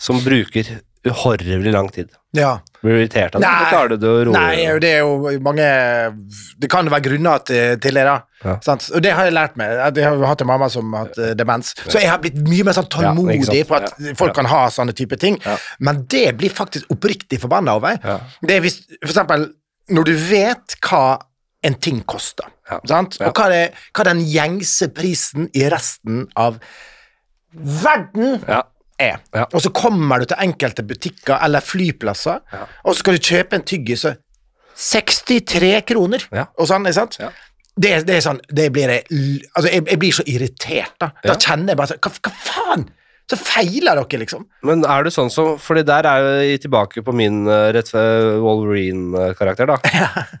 [0.00, 0.66] som bruker
[1.06, 2.56] uhorvelig lang tid ja.
[2.82, 3.46] Blir du irritert av det?
[3.46, 3.66] Nei.
[3.70, 5.66] Klarer du å roe Nei, det er jo mange
[6.58, 8.16] Det kan jo være grunner til, til det, da.
[8.44, 8.54] Ja.
[8.64, 8.88] Sant?
[8.90, 9.70] Og det har jeg lært meg.
[9.96, 12.66] Jeg har hatt en mamma som har hatt eh, demens, så jeg har blitt mye
[12.66, 14.16] mer sånn tålmodig ja, på at Ja.
[14.18, 15.38] folk kan ha sånne type ting.
[15.78, 18.02] Men det blir faktisk oppriktig forbanna over.
[18.42, 19.46] Det er hvis for eksempel
[19.94, 21.04] når du vet hva
[21.64, 22.80] en ting koster, Ja.
[22.82, 26.58] Og hva, er, hva den gjengse prisen i resten av
[27.54, 28.62] verden Ja.
[29.00, 29.20] Er.
[29.34, 29.46] Ja.
[29.52, 32.66] Og så kommer du til enkelte butikker eller flyplasser, Ja.
[32.84, 34.16] og så skal du kjøpe en tyggis og
[34.76, 36.46] 63 kroner, Ja.
[36.58, 37.16] og sånn, ikke sant?
[37.20, 37.30] Ja.
[37.76, 39.04] Det, det er sånn, det blir jeg,
[39.56, 41.08] altså jeg, jeg blir så irritert, da.
[41.24, 42.84] Da kjenner jeg bare sånn, hva, hva faen?
[43.30, 44.42] Så feiler dere, liksom.
[44.68, 49.78] Men er du sånn som Fordi der er jeg tilbake på min rett Wolverine-karakter, da.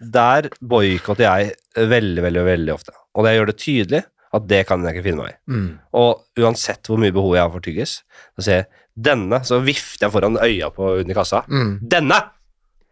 [0.16, 1.54] Der boikotter jeg
[1.88, 2.92] veldig, veldig, veldig ofte.
[3.16, 4.02] Og det gjør det tydelig
[4.34, 5.38] at det kan jeg ikke finne meg i.
[5.54, 5.66] Mm.
[6.00, 7.98] Og uansett hvor mye behov jeg har for tyggis,
[8.36, 11.42] så sier jeg denne, så vifter jeg foran øya på under kassa.
[11.50, 11.76] Mm.
[11.94, 12.20] Denne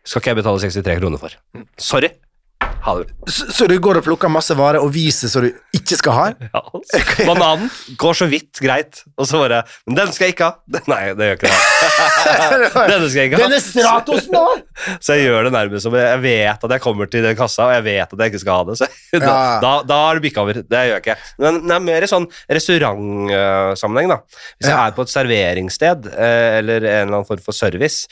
[0.03, 1.37] skal ikke jeg betale 63 kroner for.
[1.79, 2.11] Sorry.
[2.83, 3.05] Ha det.
[3.31, 6.25] Så, så du går og plukker masse varer og viser så du ikke skal ha?
[6.49, 7.01] Ja, altså.
[7.29, 7.69] Bananen
[8.01, 10.81] går så vidt greit, og så bare Men den skal jeg ikke ha.
[10.91, 11.61] Nei, det gjør ikke det.
[12.91, 13.45] Denne skal jeg ikke ha.
[13.45, 14.43] Denne Stratosen, da!
[15.05, 17.75] Så jeg gjør det nærmest som jeg vet at jeg kommer til den kassa, og
[17.77, 18.79] jeg vet at jeg ikke skal ha det.
[18.83, 19.39] Så da, Ja.
[19.63, 20.59] da, da er det bikka over.
[20.63, 21.17] Det gjør jeg ikke.
[21.45, 24.19] Men det er mer i sånn restaurantsammenheng, da.
[24.59, 24.87] Hvis jeg Ja.
[24.89, 28.07] er på et serveringssted, eh, eller en eller annen form for service,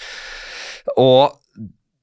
[0.97, 1.37] og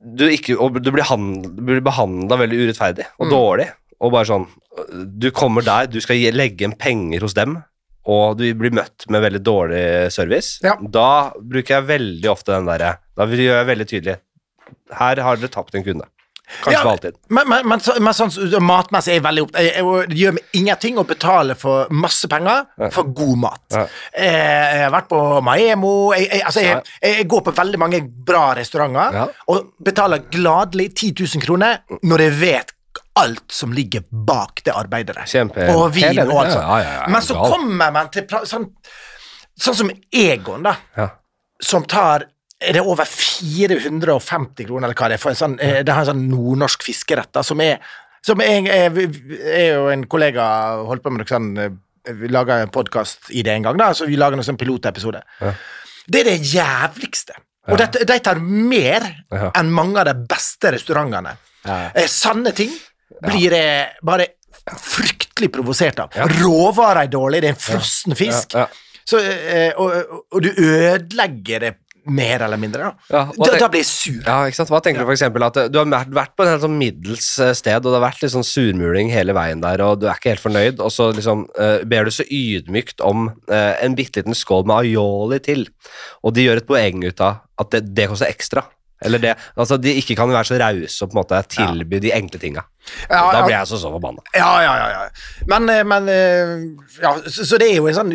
[0.01, 3.31] du, ikke, du blir, hand, blir behandla veldig urettferdig og Mm.
[3.33, 3.67] dårlig,
[3.99, 4.47] og bare sånn
[5.17, 7.63] Du kommer der, du skal legge inn penger hos dem,
[8.05, 10.75] og du blir møtt med veldig dårlig service, Ja.
[10.77, 14.17] da bruker jeg veldig ofte den derre Da gjør jeg veldig tydelig
[14.93, 16.05] Her har dere tapt en kunde.
[16.47, 17.15] Kanskje Ja, for alltid.
[17.29, 20.43] Men, men, men, så, men sånn så- matmessig er jeg veldig opptatt det gjør meg
[20.53, 22.89] ingenting å betale for masse penger Ja.
[22.89, 23.61] for god mat.
[23.75, 23.83] Ja.
[24.13, 27.99] Eh, Jeg har vært på Maemo jeg, jeg, altså jeg, jeg går på veldig mange
[28.07, 32.73] bra restauranter og betaler gladelig 10 000 kroner når jeg vet
[33.17, 35.25] alt som ligger bak det arbeidet der.
[35.25, 36.63] Kjempe- Og vin og alt sånt.
[36.63, 38.69] ja, ja, ja, Men så kommer man til sånn,
[39.57, 41.09] sånn som Egon, da Ja.
[41.61, 42.27] som tar
[42.59, 46.05] er det over 450 kroner, eller hva det er, for en sånn, eh, det har
[46.05, 47.77] en sånn nordnorsk fiskerett, da, som er
[48.25, 50.43] som jeg, jeg, jeg og en kollega
[50.87, 51.75] holdt på med noe sånn eh,
[52.17, 55.21] Vi laga en podkast i det en gang, da, så vi laga en sånn pilotepisode.
[55.43, 55.51] Ja.
[56.07, 57.35] Det er det jævligste.
[57.67, 59.49] Og det, de tar mer Ja.
[59.59, 61.33] enn mange av de beste restaurantene.
[61.67, 61.77] Ja.
[61.93, 62.71] Eh, Sanne ting
[63.21, 64.29] blir jeg bare
[64.79, 66.15] fryktelig provosert av.
[66.15, 66.27] Ja.
[66.41, 68.55] Råvarer er dårlig, det er en frossen fisk.
[68.55, 69.01] Ja, ja.
[69.07, 71.73] Så, eh, og, og du ødelegger det
[72.07, 73.09] mer eller mindre, da.
[73.13, 74.21] Ja, da, da blir jeg sur.
[74.21, 74.71] Ja, ikke sant?
[74.73, 77.27] Hva tenker du for eksempel at du har vært vært på en helt sånn middels
[77.43, 80.19] eh, sted, og det har vært litt sånn surmuling hele veien der, og du er
[80.19, 84.21] ikke helt fornøyd, og så liksom uh, ber du så ydmykt om uh, en bitte
[84.21, 85.67] liten skål med aioli til,
[86.23, 88.65] og de gjør et poeng ut av at det, det koster ekstra.
[89.05, 92.09] Eller det, altså De ikke kan være så rause og på en måte tilby de
[92.17, 92.63] enkle tinga.
[93.11, 94.23] Ja, da blir jeg så så forbanna.
[94.33, 94.87] Ja, ja, ja.
[94.93, 95.43] ja.
[95.51, 96.53] Men, eh, men eh,
[97.03, 98.13] ja, så, så det er jo en sånn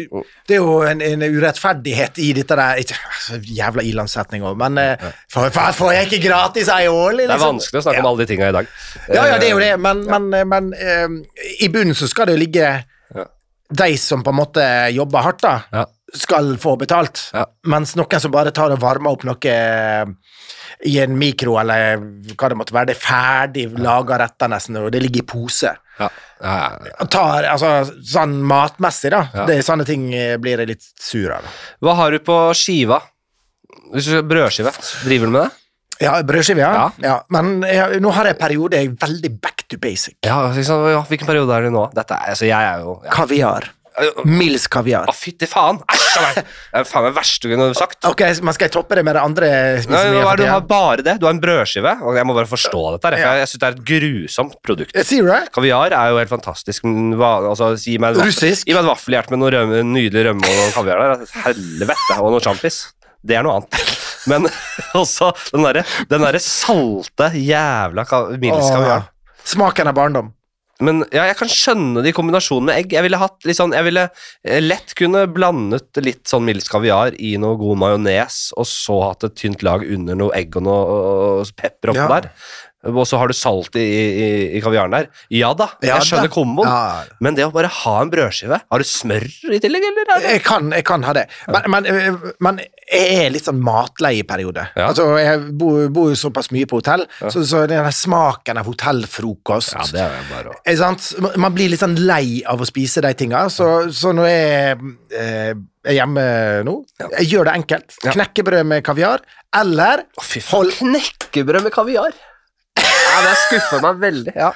[0.49, 4.80] Det er jo en, en urettferdighet i dette der ikke, så Jævla ilandssetning òg, men
[4.80, 7.28] eh, får, får- jeg ikke gratis ei årlig?
[7.28, 8.72] Det er vanskelig å snakke om alle de tinga i dag.
[9.12, 10.72] Ja, ja, det er jo det, men, men, men
[11.61, 12.72] i bunnen så skal det jo ligge
[13.12, 13.26] Ja.
[13.85, 14.64] de som på en måte
[14.97, 15.85] jobber hardt, da, Ja.
[16.16, 17.45] skal få betalt, Ja.
[17.68, 19.53] mens noen som bare tar og varmer opp noe
[20.88, 22.00] i en mikro, eller
[22.32, 25.72] hva det måtte være, det er ferdig laga retter nesten, og det ligger i pose.
[26.00, 26.10] Ja.
[26.42, 26.58] Ja,
[26.88, 27.06] ja.
[27.06, 27.72] Tar, altså,
[28.08, 29.46] sånn matmessig, da.
[29.46, 31.46] Det sånne ting eh, blir jeg litt sur av.
[31.84, 32.98] Hva har du på skiva?
[33.92, 34.72] Hvis du Brødskive,
[35.04, 35.50] driver du med det?
[36.02, 36.88] Ja, brødskive, ja.
[37.02, 37.18] Ja.
[37.30, 40.16] Men jeg, nå har jeg en periode jeg er veldig back to basic.
[40.26, 41.84] Ja, liksom, ja, hvilken periode er det nå?
[41.94, 42.96] Dette altså, jeg er jo.
[43.12, 43.68] Kaviar.
[44.24, 45.05] Mils kaviar.
[45.11, 45.78] Å, fytti faen!
[45.93, 46.38] Æsj a meg!
[46.38, 47.99] Det er faen meg det verste du kunne sagt.
[48.09, 49.51] Ok, men skal jeg toppe det med det andre?
[49.90, 51.16] Nei, nå er du har bare det.
[51.20, 51.93] Du har en brødskive.
[52.07, 53.12] Og jeg må bare forstå dette.
[53.20, 54.97] Jeg, jeg syns det er et grusomt produkt.
[54.97, 55.40] Eh, Sier du det?
[55.55, 56.88] Kaviar er jo helt fantastisk.
[56.88, 58.66] Altså, gi meg vaffel- Russisk?
[58.68, 61.24] Gi meg et vaffelhjerte med noe rømme, nydelig rømme og kaviar der.
[61.47, 62.18] Helvete!
[62.22, 62.80] Og noe sjampis.
[63.22, 63.82] Det er noe annet.
[64.30, 64.47] Men
[64.99, 69.05] også den derre den derre salte jævla ka Mills kaviar.
[69.47, 70.32] Smaken av barndom.
[70.83, 72.97] Men ja, jeg kan skjønne det i kombinasjon med egg.
[72.97, 73.20] Jeg ville
[73.57, 78.43] sånn, jeg ville eh, lett kunne blandet litt sånn Mills kaviar i noe god majones,
[78.59, 82.20] og så hatt et tynt lag under noe egg og noe pepper oppå Ja.
[82.20, 82.30] der.
[82.91, 84.28] Og så har du salt i, i,
[84.59, 85.09] i kaviaren der.
[85.30, 86.35] Ja da, Ja jeg skjønner da.
[86.35, 86.66] komboen.
[86.66, 87.18] Ja.
[87.22, 90.11] Men det å bare ha en brødskive Har du smør i tillegg, eller?
[90.16, 90.26] Er?
[90.35, 91.26] Jeg kan, jeg kan ha det.
[91.47, 92.59] Men, men, øh, men
[92.93, 94.66] jeg er litt sånn matleieperiode.
[94.74, 94.89] Ja.
[94.91, 99.76] Altså, jeg bor, bor jo såpass mye på hotell, så, så den smaken av hotellfrokost
[99.78, 101.07] er jo bare er sant?
[101.41, 105.53] Man blir litt sånn lei av å spise de tinga, så, så når jeg eh,
[105.83, 106.24] er hjemme
[106.66, 106.74] nå
[107.18, 107.97] Jeg gjør det enkelt.
[108.05, 108.16] Ja.
[108.16, 109.24] Knekkebrød med kaviar,
[109.57, 110.26] eller Å,
[110.83, 112.14] Knekkebrød med kaviar!
[113.12, 114.34] Ja, det skuffer meg veldig.
[114.36, 114.50] Ja.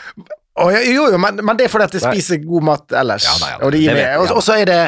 [0.57, 2.14] Oh, ja, Jo, jo, men, men det er fordi at jeg Nei.
[2.16, 3.26] spiser god mat ellers.
[3.28, 4.40] Ja, nei, nei, og det gir meg og, ja.
[4.46, 4.78] så er det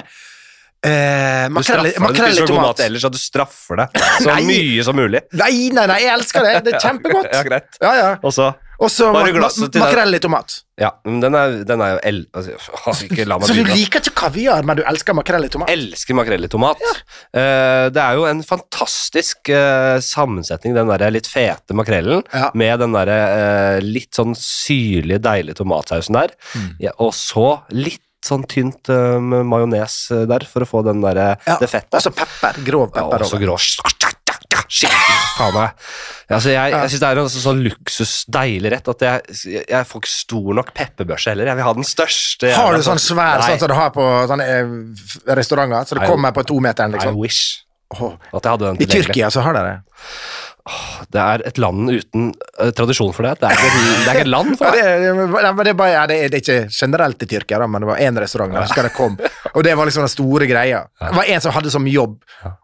[0.89, 2.15] eh, makrell i- tomat.
[2.17, 5.21] Du spiser så god mat ellers at du straffer deg så mye som mulig.
[5.37, 6.55] Nei, nei, nei, jeg elsker det.
[6.69, 7.29] Det er kjempegodt.
[7.37, 7.79] Ja, greit.
[7.85, 8.09] Ja, ja.
[8.23, 8.49] Og så
[8.79, 9.83] Og så Bare ma ma glasset til deg.
[9.83, 10.53] makrell i tomat.
[10.79, 12.21] Ja, men den er, den er jo el...
[12.39, 12.53] Altså,
[13.09, 13.75] ikke la meg Så du begynne.
[13.75, 15.73] liker ikke kaviar, men du elsker makrell i tomat?
[15.75, 16.79] elsker makrell i tomat.
[17.35, 22.53] Eh, det er jo en fantastisk uh, sammensetning, den der litt fete makrellen, Ja.
[22.55, 26.77] med den der uh, litt sånn syrlige, deilige tomatsausen der, Mm.
[26.81, 31.59] ja, og så litt sånn tynt uh, majones der, for å få den der, Ja,
[31.59, 31.95] det fettet.
[31.99, 32.63] Og så pepper.
[32.67, 33.03] Grov pepper.
[33.03, 33.59] Ja, og også over.
[34.67, 35.85] Skikkelig, faen meg.
[36.29, 39.39] Altså, jeg jeg syns det er en sånn, sånn luksusdeilig rett at jeg,
[39.71, 41.49] jeg får ikke stor nok pepperbørse heller.
[41.53, 42.51] Jeg vil ha den største.
[42.57, 44.75] Har du sånn svær sånn som du har på sånne eh,
[45.39, 47.17] restauranter, så det kommer på tometeren, I liksom?
[47.23, 48.19] wish Oh.
[48.37, 48.87] at jeg hadde den I.
[48.93, 49.77] Tyrkia så har de det.
[51.13, 53.35] Det er et land uten uh, tradisjon for det.
[53.41, 55.13] Det er ikke, det er ikke et land for det, det.
[55.13, 57.89] er- ja, det, er bare, ja, det, er, det ikke generelt i Tyrkia, men det
[57.91, 59.17] var én restaurant der jeg husker det kom,
[59.55, 60.83] og det var liksom den store greia.
[61.01, 62.19] Det var en som hadde som jobb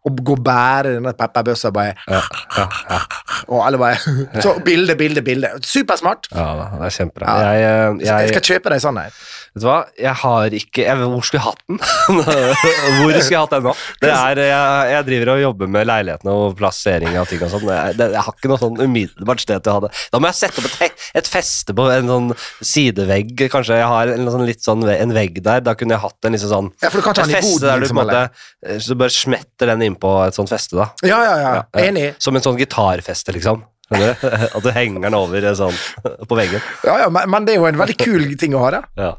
[0.05, 2.21] å gå og bære denne pepperbøssa, bare Ja,
[2.59, 3.01] ja, ja.
[3.49, 3.99] Og alle bare
[4.43, 5.51] Så bilde, bilde, bilde.
[5.65, 6.29] Supersmart.
[6.35, 6.47] ja,
[6.79, 7.27] det er kjempebra.
[7.29, 7.53] Ja.
[7.55, 9.11] Jeg, eh, Jeg jeg, skal kjøpe deg sånn her.
[9.55, 11.79] vet du hva, jeg har ikke jeg, vet- Hvor skulle jeg hatt den?
[12.99, 13.75] hvor skulle jeg hatt den nå?
[14.03, 17.69] Det er, jeg, jeg driver og jobber med leilighetene og plassering av ting og sånn.
[17.97, 19.91] Det- jeg har ikke noe sånn umiddelbart sted til å ha det.
[20.13, 22.31] Da må jeg sette opp et, et feste på en sånn
[22.65, 23.35] sidevegg.
[23.53, 25.61] Kanskje jeg har en, sånn, litt sånn, en vegg der.
[25.65, 27.53] Da kunne jeg hatt en liksom sånn Ja, for du kan ta den i feste
[27.53, 30.91] boden, der du liksom, måte Så du bare smetter den innpå et sånt feste, da.
[31.07, 31.53] Ja, ja, ja.
[31.55, 31.85] Ja.
[31.89, 32.15] Enig.
[32.23, 33.65] Som en sånn gitarfeste, liksom.
[33.89, 34.27] Skjønner du?
[34.57, 35.77] At du henger den over eh, sånn
[36.31, 36.63] på veggen.
[36.87, 38.83] Ja, ja, men, men det er jo en veldig kul ting å ha, da.
[38.97, 39.13] Ja.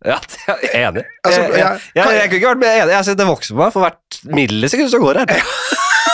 [0.00, 0.16] Ja,
[0.48, 1.04] jeg er enig.
[1.26, 2.92] Altså, jeg, jeg, jeg, jeg, kunne ikke vært mer enig.
[2.94, 5.42] Jeg har sett det vokser på meg for hvert millisekund som går her.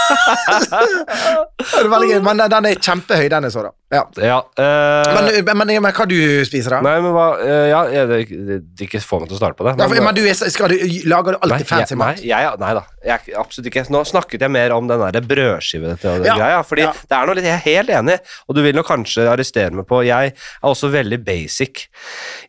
[2.27, 3.71] Men den- er kjempehøy, den er så, da.
[3.87, 4.01] Ja.
[4.19, 6.79] Ja, uh, Men, men, men, men hva du spiser, da?
[6.83, 9.67] Nei, men hva uh, Ja, jeg, det, det, ikke få meg til å starte på
[9.69, 9.77] det.
[9.79, 12.19] Ja, for, men du skal du, lager du Nei, alltid fancy jeg, mat?
[12.19, 13.87] Nei, jeg, nei da, jeg, absolutt ikke.
[13.95, 16.59] Nå snakket jeg mer om den der brødskive til den Ja, greia.
[16.67, 16.91] Fordi ja.
[16.99, 18.21] det er noe litt, Jeg er helt enig,
[18.51, 21.87] og du vil nok kanskje arrestere meg på Jeg er også veldig basic.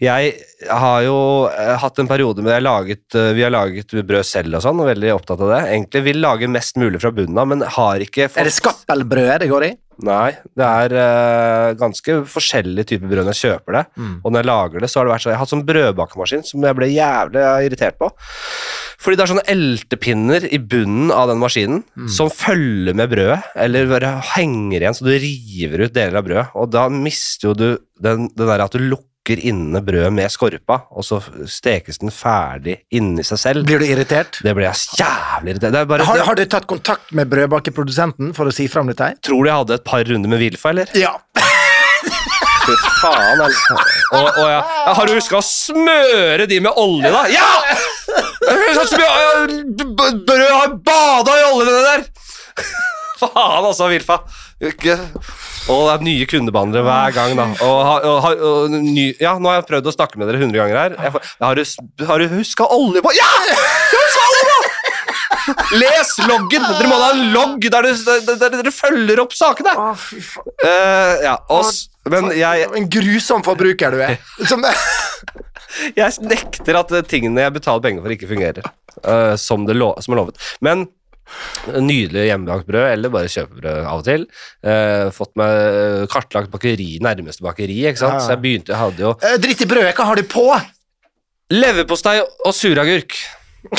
[0.01, 0.35] Jeg
[0.73, 1.17] har jo
[1.51, 5.13] eh, hatt en periode med laget, Vi har laget brød selv og sånn, og veldig
[5.13, 5.65] opptatt av det.
[5.75, 9.45] Egentlig vil lage mest mulig fra bunnen av, men har ikke fått Er det skappelbrød
[9.45, 9.75] det går i?
[10.05, 13.83] Nei, det er uh, ganske forskjellige typer brød når jeg kjøper det.
[13.97, 14.11] Mm.
[14.21, 16.45] Og når jeg lager det, så har det vært sånn Jeg har hatt sånn brødbakemaskin
[16.45, 18.11] som jeg ble jævlig irritert på.
[19.01, 22.07] Fordi det er sånne eltepinner i bunnen av den maskinen Mm.
[22.13, 26.47] som følger med brødet, eller bare henger igjen så du river ut deler av brødet.
[26.55, 27.67] Og da mister jo du
[27.99, 31.19] den, den der at du lukker inne brødet med skorpa, og så
[31.51, 33.65] stekes den ferdig inni seg selv.
[33.67, 34.39] Blir du irritert?
[34.39, 35.73] Det blir jeg jævlig irritert.
[35.75, 39.03] Det er bare, Har, har du tatt kontakt med brødbakeprodusenten for å si fram dette?
[39.11, 39.19] her?
[39.27, 40.87] Tror du jeg hadde et par runder med Wilfa, eller?
[40.95, 41.11] Ja.
[42.63, 43.51] Fy faen, eller?
[44.15, 44.61] Og, og ja.
[44.95, 47.27] Har du huska å smøre de med olje, da?
[47.31, 47.51] Ja!
[50.27, 52.07] Brød har bada i olje, det der!
[53.19, 54.21] Faen, altså, Wilfa.
[55.67, 57.47] Og det er nye kundebehandlere hver gang, da.
[57.65, 60.79] Og, og, og, ny, ja, nå har jeg prøvd å snakke med dere hundre ganger
[60.79, 60.95] her.
[60.95, 63.27] Jeg jeg, har du, har du huska olje på Ja!
[63.91, 64.57] Huska olje på!
[65.75, 66.63] Les loggen!
[66.69, 67.89] Dere må ha en logg der,
[68.47, 69.75] dere følger opp sakene.
[69.75, 70.55] Å, fy faen.
[70.63, 74.17] Eh, ja, oss, men jeg, En grusom forbruker du er.
[74.47, 74.63] Som,
[75.99, 78.71] jeg nekter at tingene jeg betaler penger for, ikke fungerer
[79.03, 80.47] uh, som, det lo som er lovet.
[80.63, 80.87] Men
[81.83, 84.25] nydelig hjemmebakt brød, eller bare kjøpebrød av og til.
[84.63, 88.19] Eh, fått meg kartlagt bakeri, nærmeste bakeri, ikke sant.
[88.19, 88.25] Ja.
[88.25, 90.47] Så jeg begynte, jeg hadde jo Eh, Dritt i brødet, hva har du på?
[91.47, 93.13] leverpostei og suragurk.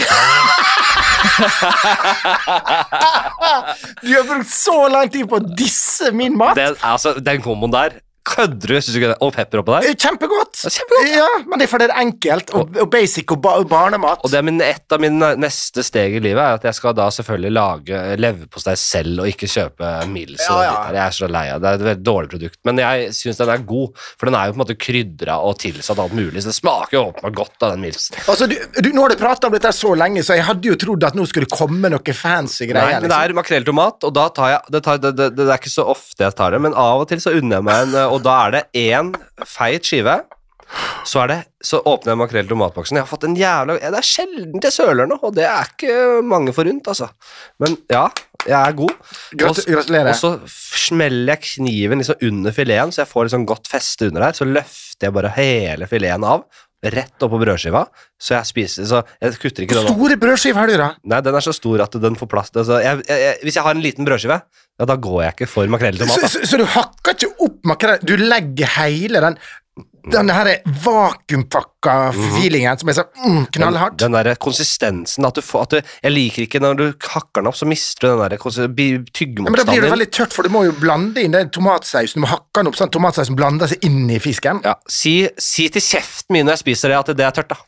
[4.03, 6.57] Du har brukt så lang tid på å disse min mat!
[6.59, 7.99] Den, altså, den komboen der
[8.29, 8.76] Kødder du?
[8.79, 9.18] Syns du ikke det?
[9.24, 9.89] Og pepper oppå der?
[9.93, 10.62] Er Kjempegodt!
[10.68, 11.12] er kjempegodt.
[11.14, 14.22] Ja, men det er fordi det er enkelt og, og basic og ba barnemat.
[14.24, 16.97] Og det er min, et av mine neste steg i livet er at jeg skal
[16.99, 20.45] da selvfølgelig lage leverpostei selv og ikke kjøpe Mills.
[20.49, 20.76] og Ja, ja.
[20.99, 21.68] Jeg er så lei av det.
[21.68, 24.05] Det er et veldig dårlig produkt, men jeg syns den er god.
[24.18, 26.99] For den er jo på en måte krydra og tilsatt alt mulig, så det smaker
[26.99, 28.18] jo åpenbart godt av den Milsen.
[28.29, 30.79] Altså, du, du, nå har du prata om dette så lenge, så jeg hadde jo
[30.81, 32.99] trodd at nå skulle komme noe fancy greier.
[32.99, 35.47] Nei, men det er makrell tomat, og da tar jeg det, tar, det, det, det
[35.49, 37.85] er ikke så ofte jeg tar det, men av og til så unner jeg meg
[37.87, 39.14] en, og da er det én
[39.47, 40.19] feit skive.
[41.09, 42.99] Så, det, så åpner jeg makrell i tomatboksen.
[42.99, 45.95] Jeg har fått en jævla Det er sjelden jeg søler nå, og det er ikke
[46.29, 47.09] mange forunt, altså.
[47.62, 48.05] Men ja,
[48.45, 48.93] jeg er god.
[49.41, 50.12] Gratulerer.
[50.12, 50.35] Og så
[50.77, 54.37] smeller jeg kniven liksom under fileten, så jeg får liksom godt feste under der.
[54.37, 56.45] Så løfter jeg bare hele fileten av,
[56.85, 57.81] rett oppå brødskiva,
[58.23, 59.97] så jeg spiser Så jeg kutter ikke Hvor den opp.
[59.99, 60.93] store brødskiver har du, da?
[61.11, 62.53] Nei, den er så stor at den får plass.
[62.55, 64.43] Altså, jeg, jeg, hvis jeg har en liten brødskive,
[64.79, 66.20] ja, da går jeg ikke for makrell i Så, tomat.
[66.24, 69.41] Så, så, så du hakker ikke opp makrell, du legger hele den
[70.09, 70.49] den her
[70.85, 73.99] vakuumpakka feelingen som er så mm, knallhardt.
[74.01, 77.51] Den der konsistensen at du får at du, Jeg liker ikke når du hakker den
[77.51, 80.53] opp, så mister du den der Ja, men da blir det veldig tørt, for du
[80.55, 82.20] må jo blande inn den tomatsausen.
[82.20, 84.62] Du må hakke den opp sånn tomatsausen blander seg inn i fisken.
[84.64, 87.61] Ja, si, si til kjeften min når jeg spiser det, at det er tørt, da.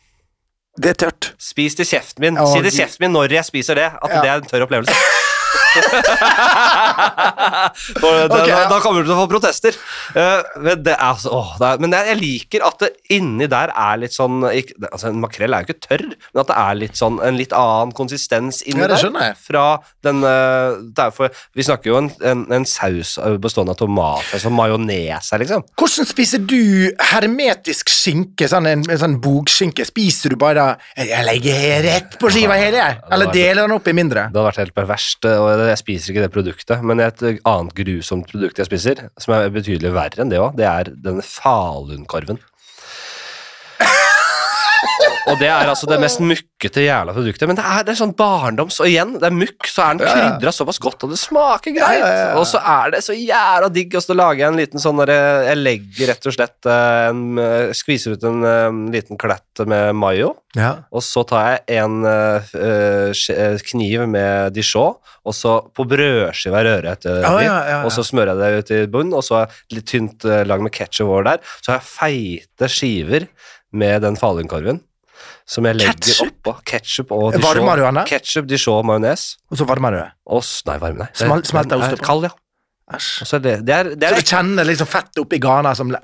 [0.81, 1.33] Det er tørt.
[1.43, 2.39] Spis til kjeften min.
[2.41, 4.23] Å, si til kjeften min når jeg spiser det, at Ja.
[4.23, 4.95] det er en tørr opplevelse.
[8.01, 8.69] Og det, okay, da, ja.
[8.71, 9.73] da kommer du til å få protester.
[10.15, 13.69] Uh, men det er, altså, åh, er, men jeg, jeg liker at det inni der
[13.75, 16.75] er litt sånn ikke, altså En makrell er jo ikke tørr, men at det er
[16.81, 19.35] litt sånn en litt annen konsistens inni Ja, det der.
[19.41, 19.65] Fra
[20.07, 21.11] den eh, det er
[21.57, 23.11] Vi snakker jo en, en, en saus
[23.43, 25.65] bestående av tomat, altså majones her, liksom.
[25.79, 29.87] Hvordan spiser du hermetisk skinke, sånn en, en sånn bogskinke?
[29.89, 32.99] Spiser du bare Jeg legger rett på skiva hele, jeg.
[33.15, 34.29] Eller deler den opp i mindre?
[34.31, 36.85] Det hadde vært helt perverst, og jeg spiser ikke det produktet.
[36.87, 40.69] Men et annet grusomt produkt jeg spiser, som er betydelig verre enn det òg, det
[40.69, 42.41] er denne falunkorven.
[45.29, 47.49] Og det er altså det mest mukkete jævla produktet.
[47.51, 50.05] Men det er, det er sånn barndoms, og igjen, det er mukk, så er den
[50.07, 52.05] krydra såpass godt, og det smaker greit.
[52.41, 55.19] Og så er det så jævla digg, og så lager jeg en liten sånn derre
[55.51, 59.95] Jeg legger rett og slett eh, en, eh, Skviser ut en eh, liten klett med
[59.99, 60.35] mayo.
[60.59, 60.73] Ja.
[60.91, 66.63] Og så tar jeg en eh, eh, eh, kniv med dijon, og så på brødskiva
[66.65, 67.79] rører jeg ja, ja.
[67.85, 69.45] og så smører jeg det ut i bunnen, og så
[69.75, 71.43] litt tynt uh, lag med ketsjup over der.
[71.61, 73.27] Så har jeg feite skiver
[73.71, 74.81] med den falunkorven.
[75.49, 76.31] Som jeg legger Ketchup?
[76.31, 76.55] oppå.
[76.65, 77.45] Ketsjup og dijon.
[77.47, 79.37] Varmer du Ketsjup, dijon, majones.
[79.51, 80.07] Og så det.
[80.27, 81.11] Og Nei, varme, nei.
[81.15, 82.07] Smal- smelter ost oppå?
[82.07, 82.31] Kald, ja.
[82.91, 83.11] Æsj.
[83.23, 85.93] Og så det, det, er, det, Så er, du kjenner liksom fettet oppi gana som
[85.93, 86.01] det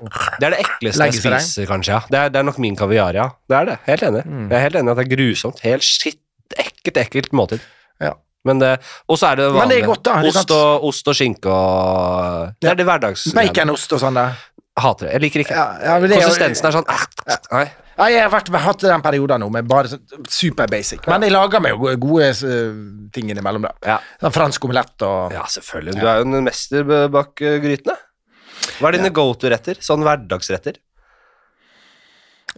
[0.47, 1.97] er det ekleste jeg spiser, kanskje.
[1.97, 1.99] ja.
[2.07, 3.25] Det er, det er nok min kaviar, ja.
[3.49, 3.75] Det er det.
[3.89, 4.21] Helt enig.
[4.23, 4.45] Mm.
[4.47, 5.59] Jeg er helt enig i at det er grusomt.
[5.65, 6.21] Helt skitt,
[6.55, 7.65] ekkelt, ekkelt måltid.
[8.03, 8.13] Ja.
[8.47, 8.69] Men det,
[9.11, 9.81] og så er det vanlig.
[9.81, 13.25] er godt, da, Ost og, ost og skinke og Det er det hverdags...
[13.35, 14.29] Baconost og sånn, da.
[14.77, 15.17] Hater det.
[15.17, 15.57] Jeg liker ikke.
[15.57, 16.87] Ja, ja, det Konsistensen er sånn
[17.51, 17.65] Nei.
[17.97, 21.07] Ja, jeg har vært, hatt den perioden nå med bare sånn super basic.
[21.09, 22.31] Men jeg lager meg jo gode
[23.15, 23.73] ting innimellom, da.
[23.95, 23.99] Ja.
[24.21, 25.97] Sånn fransk omelett og ja, selvfølgelig.
[25.97, 27.97] Du er jo en mester bak grytene.
[28.77, 29.79] Hva er dine go to-retter?
[29.81, 30.77] Sånn hverdagsretter?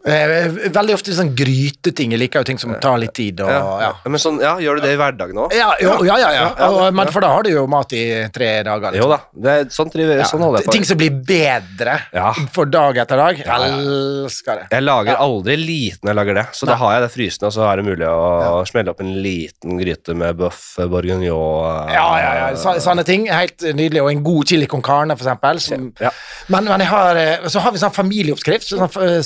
[0.05, 2.13] Eh, Veldig ofte sånn gryteting.
[2.15, 3.41] Jeg liker jo ting som tar litt tid.
[3.45, 3.91] Og, ja.
[4.05, 5.53] Men sånn, ja, Gjør du det i hverdagen òg?
[5.57, 6.45] Ja, jo, ja, ja, ja.
[6.59, 8.03] Ja, Og, men for da har du jo mat i
[8.35, 8.95] tre dager.
[8.97, 9.11] Jo Liksom.
[9.15, 9.19] da.
[9.45, 10.75] Det er, sånn, triver, sånn holder jeg på.
[10.77, 12.33] Ting som blir bedre Ja.
[12.55, 13.41] for dag etter dag.
[13.45, 13.75] Ja, ja.
[13.79, 14.67] Elsker det.
[14.75, 17.55] Jeg lager aldri liten når jeg lager det, så da har jeg det frysende, og
[17.55, 21.23] så er det mulig å smelle opp en liten gryte med bøff bourguignon.
[21.23, 22.47] Ja, ja, ja.
[22.59, 23.27] Så, sånne ting.
[23.31, 24.01] Helt nydelig.
[24.03, 25.59] Og en god chili con carne, for eksempel.
[25.63, 26.11] Som, Ja.
[26.47, 29.19] men, men har, eh, så har vi sånn familieoppskrift, sånn eh,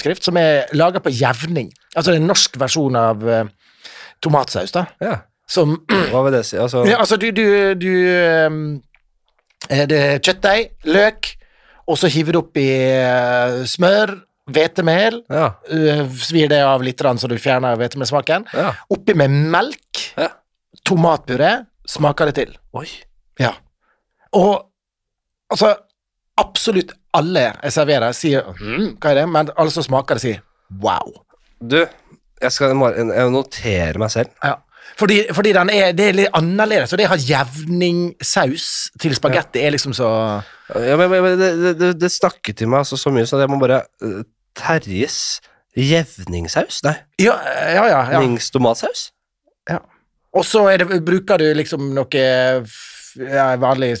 [0.00, 1.70] spagettioppskrift, som er laga på jevning.
[1.96, 3.44] Altså en norsk versjon av uh,
[4.22, 4.86] tomatsaus, da.
[5.00, 5.20] ja.
[5.50, 5.80] Som
[6.12, 6.56] Hva vil det si?
[6.62, 11.32] Altså, ja, Altså, du, du, du eh, Det er kjøttdeig, løk,
[11.90, 14.12] og så hiver du oppi uh, smør,
[14.50, 15.24] hvetemel.
[15.30, 15.48] ja.
[15.70, 18.46] eh, svir det av litt, så du fjerner hvetemelsmaken.
[18.54, 18.72] ja.
[18.90, 20.28] Oppi med melk, Ja.
[20.86, 22.56] tomatpuré, smaker det til.
[22.72, 22.86] Oi.
[23.40, 23.52] Ja.
[24.32, 24.70] Og
[25.50, 25.74] altså
[26.38, 29.26] Absolutt alle jeg serverer, sier mm, hva er det?
[29.28, 30.42] Men alle som smaker det, sier
[30.82, 31.10] wow.
[31.60, 31.80] Du,
[32.40, 34.32] jeg skal jeg notere meg selv.
[34.44, 34.58] Ja.
[34.98, 38.66] Fordi, fordi den er, det er litt annerledes, og det har jevningsaus
[39.00, 40.08] til spagetti er liksom så
[40.74, 43.60] Ja, men, men, det, det, det, snakket til meg altså så mye, så jeg må
[43.62, 44.20] bare uh,
[44.58, 45.40] Terjes
[45.78, 46.82] jevningsaus?
[46.86, 48.02] Nei, Ja, ja, ja.
[48.16, 48.20] ja.
[48.20, 49.10] Nings tomatsaus?
[50.36, 52.24] Og så er bruker du liksom noe
[53.18, 53.96] ja, vanlig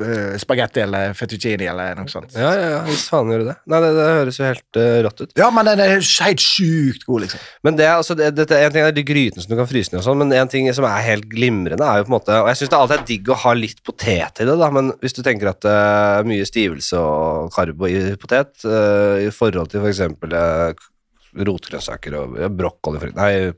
[0.00, 2.32] eh, spagetti eller fettuccini eller noe sånt.
[2.36, 3.56] Ja, ja, ja, hvis faen gjør du det.
[3.70, 5.34] Nei, det, det høres jo helt uh, rått ut.
[5.38, 7.42] Ja, men den er helt sjukt god, liksom.
[7.66, 10.00] Men det, altså, det, det, en ting er de grytene som du kan fryse ned
[10.00, 12.50] og sånn, men en ting som er helt glimrende, er jo på en måte Og
[12.52, 15.18] jeg syns det alltid er digg å ha litt potet i det, da, men hvis
[15.18, 19.84] du tenker at det er mye stivelse og karbo i potet uh, i forhold til
[19.84, 20.06] f.eks.
[20.32, 20.88] Uh,
[21.32, 23.52] rotgrønnsaker og brokkoli for, Nei,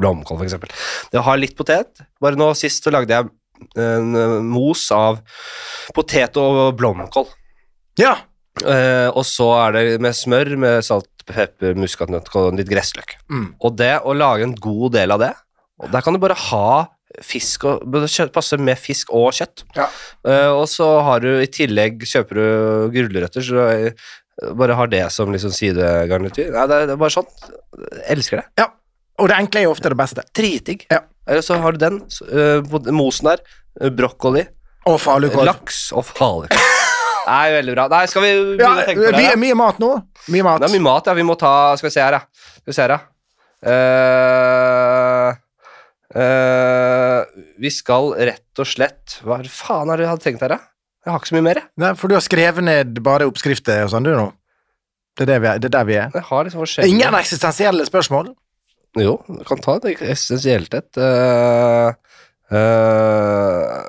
[0.00, 0.72] blomkål, for eksempel.
[1.12, 3.30] Det å ha litt potet Bare nå sist så lagde jeg
[3.78, 5.20] en eh, mos av
[5.96, 7.28] potet og blomkål.
[8.00, 8.16] Ja.
[8.64, 13.16] Eh, og så er det med smør, med salt, pepper, muskatnøtt og litt gressløk.
[13.32, 13.46] Mm.
[13.64, 15.32] Og det å lage en god del av det
[15.82, 16.84] og Der kan du bare ha
[17.26, 17.80] fisk og
[18.32, 19.64] Passe med fisk og kjøtt.
[19.74, 19.88] Ja.
[20.22, 25.02] Eh, og så har du i tillegg Kjøper du gulrøtter, så du bare har det
[25.14, 26.52] som liksom sidegarnityr.
[26.54, 27.26] Nei, det, er- det er bare sånn.
[27.74, 28.46] Jeg elsker det.
[28.62, 28.68] ja.
[29.22, 30.22] Og det enkle er jo ofte det beste.
[30.34, 30.86] Dritdigg.
[30.90, 31.00] Ja.
[31.26, 33.40] Eller så har du den, eh, mosen der,
[33.80, 34.46] eh, brokkoli,
[34.86, 35.46] Og falukorv.
[35.48, 36.60] laks og falukorv.
[37.26, 37.88] Nei, veldig bra.
[37.88, 39.22] Nei, skal vi Ja, å tenke på det?
[39.22, 39.90] mye, mye mat nå.
[40.28, 40.60] Mye mat.
[40.60, 41.14] Det er mye mat, ja.
[41.16, 42.20] Vi må ta Skal vi se her, ja.
[42.60, 43.00] Skal vi se her, ja.
[43.64, 45.30] Uh,
[46.20, 47.24] uh,
[47.56, 50.58] vi skal rett og slett Hva faen det du hadde tenkt her, da?
[51.04, 51.68] Jeg har ikke så mye mer, jeg.
[51.80, 54.30] Nei, for du har skrevet ned bare oppskrifter og sånn, du nå.
[55.14, 56.14] Det er, det vi er, det er der vi er.
[56.16, 58.32] Jeg har liksom Ingen eksistensielle spørsmål?
[59.00, 60.98] Jo, du kan ta et essensielt et.
[61.00, 61.90] Uh,
[62.54, 63.80] uh,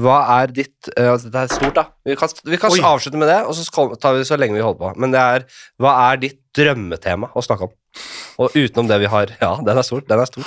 [0.00, 1.84] hva er ditt uh, altså Dette er stort, da.
[2.06, 4.56] Vi kan, vi kan avslutte med det, og så skal- tar vi det så lenge
[4.56, 4.92] vi holder på.
[5.02, 5.44] Men det er
[5.82, 7.74] Hva er ditt drømmetema å snakke om?
[8.42, 10.00] Og utenom det vi har Ja, den er stor.
[10.06, 10.46] Den er stor.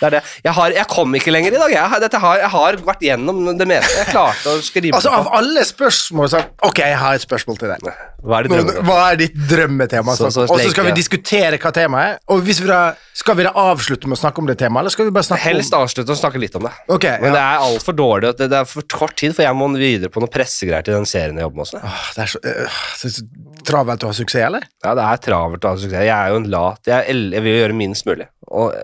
[0.00, 0.22] Det er det.
[0.44, 1.70] Jeg, har, jeg kom ikke lenger i dag.
[1.76, 3.94] Jeg, har- dette har, jeg har vært gjennom det meste.
[4.00, 7.70] Jeg klarte å skrive Altså, av alle spørsmål så Ok, jeg har et spørsmål til
[7.74, 7.94] deg.
[8.24, 8.84] Hva er ditt Nå?
[8.88, 10.14] Hva er ditt drømmetema?
[10.16, 12.18] Og så skal vi diskutere hva temaet er.
[12.32, 12.80] Og hvis vi da,
[13.16, 15.44] skal vi da avslutte med å snakke om det temaet, eller skal vi bare snakke
[15.44, 16.72] Helst avslutte og snakke litt om det.
[16.88, 17.46] om Ok, Men det ja.
[17.58, 18.32] er altfor dårlig.
[18.38, 21.06] Det, det er for kort tid, for jeg må videre på noen pressegreier til den
[21.08, 21.82] serien jeg jobber med også.
[21.84, 24.66] Åh, det er så, øh, så, så travelt å ha suksess, eller?
[24.84, 26.06] Ja, det er travelt å ha suksess.
[26.08, 28.26] Jeg er jo en lat Jeg, jeg vil jo gjøre minst mulig.
[28.54, 28.74] Og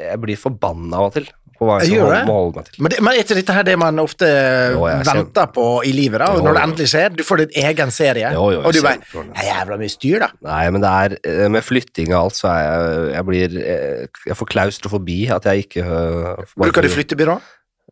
[0.00, 1.28] jeg blir forbanna av og til
[1.60, 2.80] på hva jeg Jeg skal holde, meg til.
[2.80, 4.28] Men, det, men er ikke dette her det man ofte
[4.72, 5.52] Jo, venter ser...
[5.52, 6.30] på i livet, da?
[6.32, 7.12] Jo, når det endelig skjer?
[7.18, 9.26] Du får din egen serie, Jo, og du bare det.
[9.34, 10.30] Er jævla mye styr, da.
[10.48, 14.22] Nei, men det er eh, Med flytting og alt, så er jeg Jeg blir eh,
[14.30, 17.36] Jeg får klaustrofobi at jeg ikke uh, Bruker du flyttebyrå?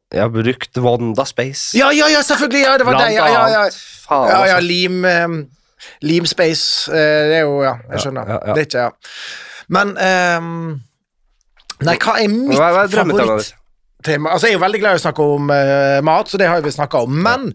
[0.09, 1.77] Jeg har brukt Wanda Space.
[1.77, 2.63] Ja, ja, ja, selvfølgelig!
[2.65, 3.13] Ja, det var deg!
[3.13, 3.65] Ja, ja, ja.
[4.09, 4.65] Faen, ja, ja altså.
[4.65, 6.07] lim, Space.
[6.09, 6.93] Limspace.
[6.97, 8.33] eh, det er jo Ja, jeg skjønner.
[8.49, 8.91] Det er ikke Ja.
[9.69, 10.79] Men ehm,
[11.87, 13.55] Nei, hva er mitt Hva er drømmetemaet ditt?
[13.99, 14.33] favorittema?
[14.33, 16.65] Altså, jeg er jo veldig glad i å snakke om uh, mat, så det har
[16.65, 17.21] vi snakka om.
[17.23, 17.47] Men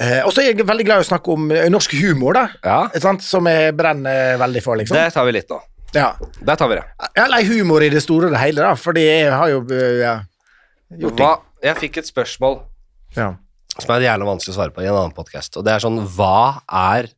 [0.00, 2.46] eh, også er jeg veldig glad i å snakke om uh, norsk humor, da.
[2.64, 3.10] Ja?
[3.24, 4.96] Som jeg brenner veldig for, liksom.
[4.96, 5.60] det tar vi litt nå.
[5.94, 6.12] Ja.
[6.46, 6.84] Der tar vi det.
[7.18, 9.62] Eller humor i det store og det hele, da, fordi jeg har jo
[9.98, 10.16] ja,
[10.94, 11.24] gjort ting.
[11.26, 11.32] Hva,
[11.66, 12.60] jeg fikk et spørsmål
[13.16, 13.32] Ja.
[13.76, 15.98] som er jævla vanskelig å svare på i en annen podkast, og det er sånn
[16.16, 17.10] Hva er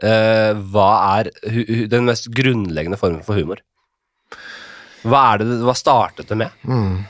[0.00, 1.28] Uh, Hva er
[1.92, 3.58] den mest grunnleggende formen for humor?
[5.02, 6.54] Hva er det Hva startet det med?
[6.68, 7.00] Mm.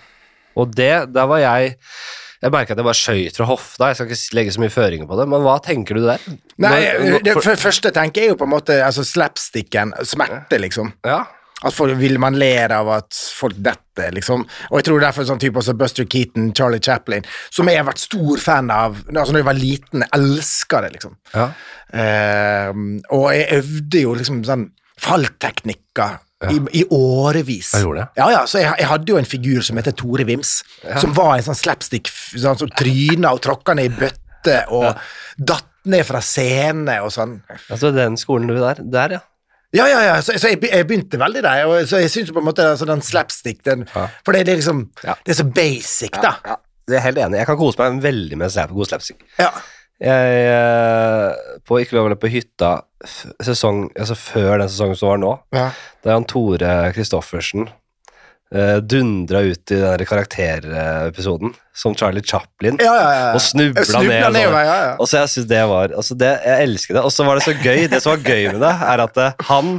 [0.60, 1.74] Og det, der var jeg
[2.42, 5.06] Jeg merka at jeg bare skøyt fra hofta, jeg skal ikke legge så mye føringer
[5.06, 6.24] på det, men hva tenker du der?
[6.64, 6.80] Nei,
[7.22, 10.90] det første jeg tenker jeg jo på en måte altså slapsticken, smerte, liksom.
[11.06, 11.20] Ja,
[11.62, 14.42] At folk, vil man ler av at folk detter, liksom.
[14.72, 17.22] Og jeg tror derfor sånn type også Buster Keaton, Charlie Chaplin,
[17.54, 20.90] som jeg har vært stor fan av altså når jeg var liten, jeg elska det,
[20.98, 21.14] liksom.
[21.36, 21.46] ja.
[21.94, 22.72] Eh,
[23.14, 24.66] og jeg øvde jo liksom sånn
[24.98, 26.18] fallteknikker
[26.50, 27.72] i, i årevis.
[27.76, 28.08] Jeg gjorde det.
[28.18, 30.54] Ja, ja, så jeg, jeg hadde jo en figur som heter Tore Vims,
[31.00, 34.88] som var en sånn slapstick sånn, som tryna og tråkka ned i bøtte og
[35.38, 37.38] datt ned fra scene og sånn.
[37.70, 39.22] Altså den skolen du der, der, ja.
[39.72, 42.42] Ja, ja, ja, så, så jeg, jeg begynte veldig der, og så jeg syns på
[42.42, 44.04] en måte altså, den slapstick den, Ja.
[44.20, 45.14] For det, det er liksom Ja.
[45.24, 46.34] Det er så basic, da.
[46.44, 46.58] ja.
[46.90, 47.38] Jeg er helt enig.
[47.38, 49.22] Jeg kan kose meg veldig med god slapstick.
[49.38, 49.48] Ja.
[50.02, 52.72] Jeg, eh, på Ikke lov å løpe hytta
[53.42, 55.68] sesong, altså før den sesongen som var nå, Ja.
[56.02, 57.68] da han Tore Christoffersen
[58.54, 62.76] uh, dundra ut i den karakterepisoden som Charlie Chaplin.
[62.80, 63.28] Ja, ja, ja.
[63.32, 64.98] Og snubla Snubla ned, og ned, sånn.
[65.00, 67.04] Og så jeg synes det var altså det, Jeg elsker det.
[67.08, 67.86] Og så var det så gøy.
[67.88, 69.70] Det som var gøy med det, er at eh, han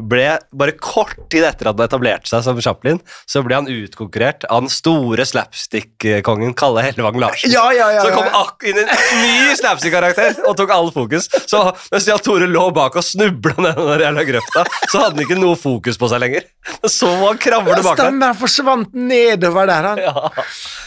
[0.00, 0.24] ble
[0.56, 4.64] bare kort tid etter at han etablerte seg som Chaplin, så ble han utkonkurrert av
[4.64, 7.52] den store slapstick-kongen Kalle Hellevang Larsen.
[7.52, 8.90] Ja, ja, ja, Så kom ak inn en
[9.20, 11.28] ny slapstick-karakter og tok all fokus.
[11.44, 11.62] Så
[11.92, 15.40] mens Jan Tore lå bak og snubla ned den jævla grøfta, så hadde han ikke
[15.40, 16.48] noe fokus på seg lenger.
[16.88, 17.76] Så må han kravle
[18.06, 18.26] der.
[18.26, 19.98] Han forsvant nedover der, han.
[20.06, 20.14] Ja.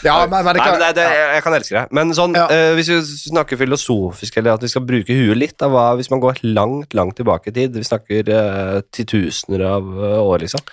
[0.04, 1.82] Ja, men, men det Nei, kan, men det, det, jeg, kan elske det.
[1.92, 2.46] Men sånn, Ja.
[2.48, 2.98] uh, hvis vi
[3.30, 6.94] snakker filosofisk, eller at vi skal bruke huet litt, da, hva, hvis man går langt,
[6.96, 10.64] langt tilbake i tid Vi snakker uh, titusener av uh, år, liksom.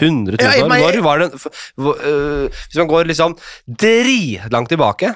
[0.00, 0.72] Hundre Ja, jeg- år.
[0.72, 3.36] Når var det uh, Hvis man går liksom
[3.68, 5.12] dritlangt tilbake,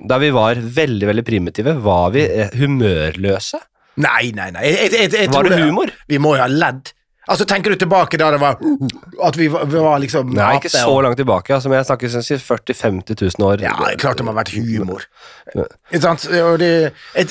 [0.00, 2.22] Da vi var veldig, veldig primitive, var vi
[2.56, 3.58] humørløse?
[4.00, 4.62] Nei, nei, nei.
[4.70, 5.90] Jeg, jeg, jeg, Var det humor?
[6.08, 6.92] Vi må jo ha ledd.
[7.30, 8.58] Altså, Tenker du tilbake da det var
[9.22, 11.54] At vi var, vi var liksom Nei, ikke ape så langt tilbake.
[11.54, 13.62] Altså, men jeg snakker sånn 40 000-50 000 år.
[13.64, 15.06] Ja, klart det må ha vært humor.
[15.54, 16.26] Ikke sant?
[16.30, 16.70] Og det,
[17.14, 17.30] jeg,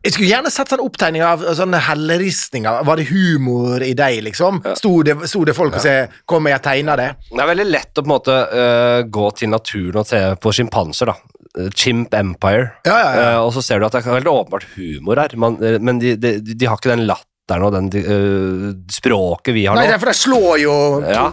[0.00, 2.84] jeg skulle gjerne sett sånn opptegning av sånne helleristninger.
[2.88, 4.62] Var det humor i deg, liksom?
[4.78, 7.12] Sto det, sto det folk og sa 'Kom, jeg tegna det'?
[7.28, 10.54] Det er veldig lett å på en måte uh, gå til naturen og se på
[10.56, 11.36] sjimpanser, da.
[11.58, 12.70] Eh, Chimp Empire.
[12.86, 13.30] Ja, ja, ja.
[13.32, 16.14] Eh, og så ser du at det er veldig åpenbart humor her, man, men de,
[16.16, 17.08] de, de har ikke den
[17.50, 19.94] latteren og den uh, språket vi har Nei, nå.
[19.94, 20.74] er for det slår jo
[21.04, 21.24] Ja.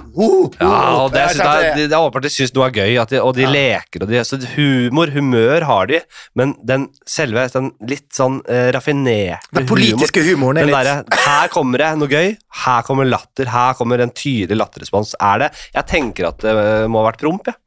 [0.60, 2.68] Ja, og det, Jeg jeg synes tenkte- det, er, det er åpenbart de syns noe
[2.68, 6.02] er gøy, de, og de leker og de Så humor, humør har de,
[6.36, 11.22] men den selve den litt sånn uh, raffinerte Den politiske humoren er den litt der,
[11.28, 15.16] Her kommer det noe gøy, her kommer latter, her kommer en tydelig latterrespons.
[15.22, 17.56] Er det Jeg tenker at det eh, må ha vært promp, jeg.
[17.56, 17.64] Ja.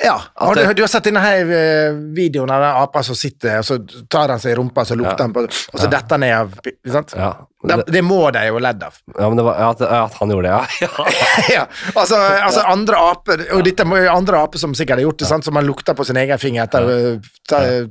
[0.00, 3.66] Har du, du har sett denne her eh, videoen av den apa som sitter, og
[3.68, 3.76] så
[4.08, 5.26] tar han seg i rumpa, så lukter Ja.
[5.26, 7.12] han på Og så detter han ned av ikke sant?
[7.16, 7.30] Ja,
[7.60, 8.94] Det, det, må de jo ledd av.
[9.18, 10.88] ja men det var at, at han gjorde det, ja.
[10.88, 11.06] ja.
[11.58, 15.18] ja, altså, altså andre aper Og dette må jo andre aper som sikkert har gjort
[15.20, 15.44] det, sant?
[15.44, 17.90] som han lukta på sin egen finger etter å pirke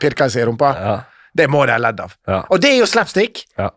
[0.00, 0.72] pirka seg i rumpa.
[0.80, 0.96] Ja,
[1.36, 2.16] Det må de ha ledd av.
[2.26, 3.44] ja, Og det er jo slapstick.
[3.58, 3.68] ja.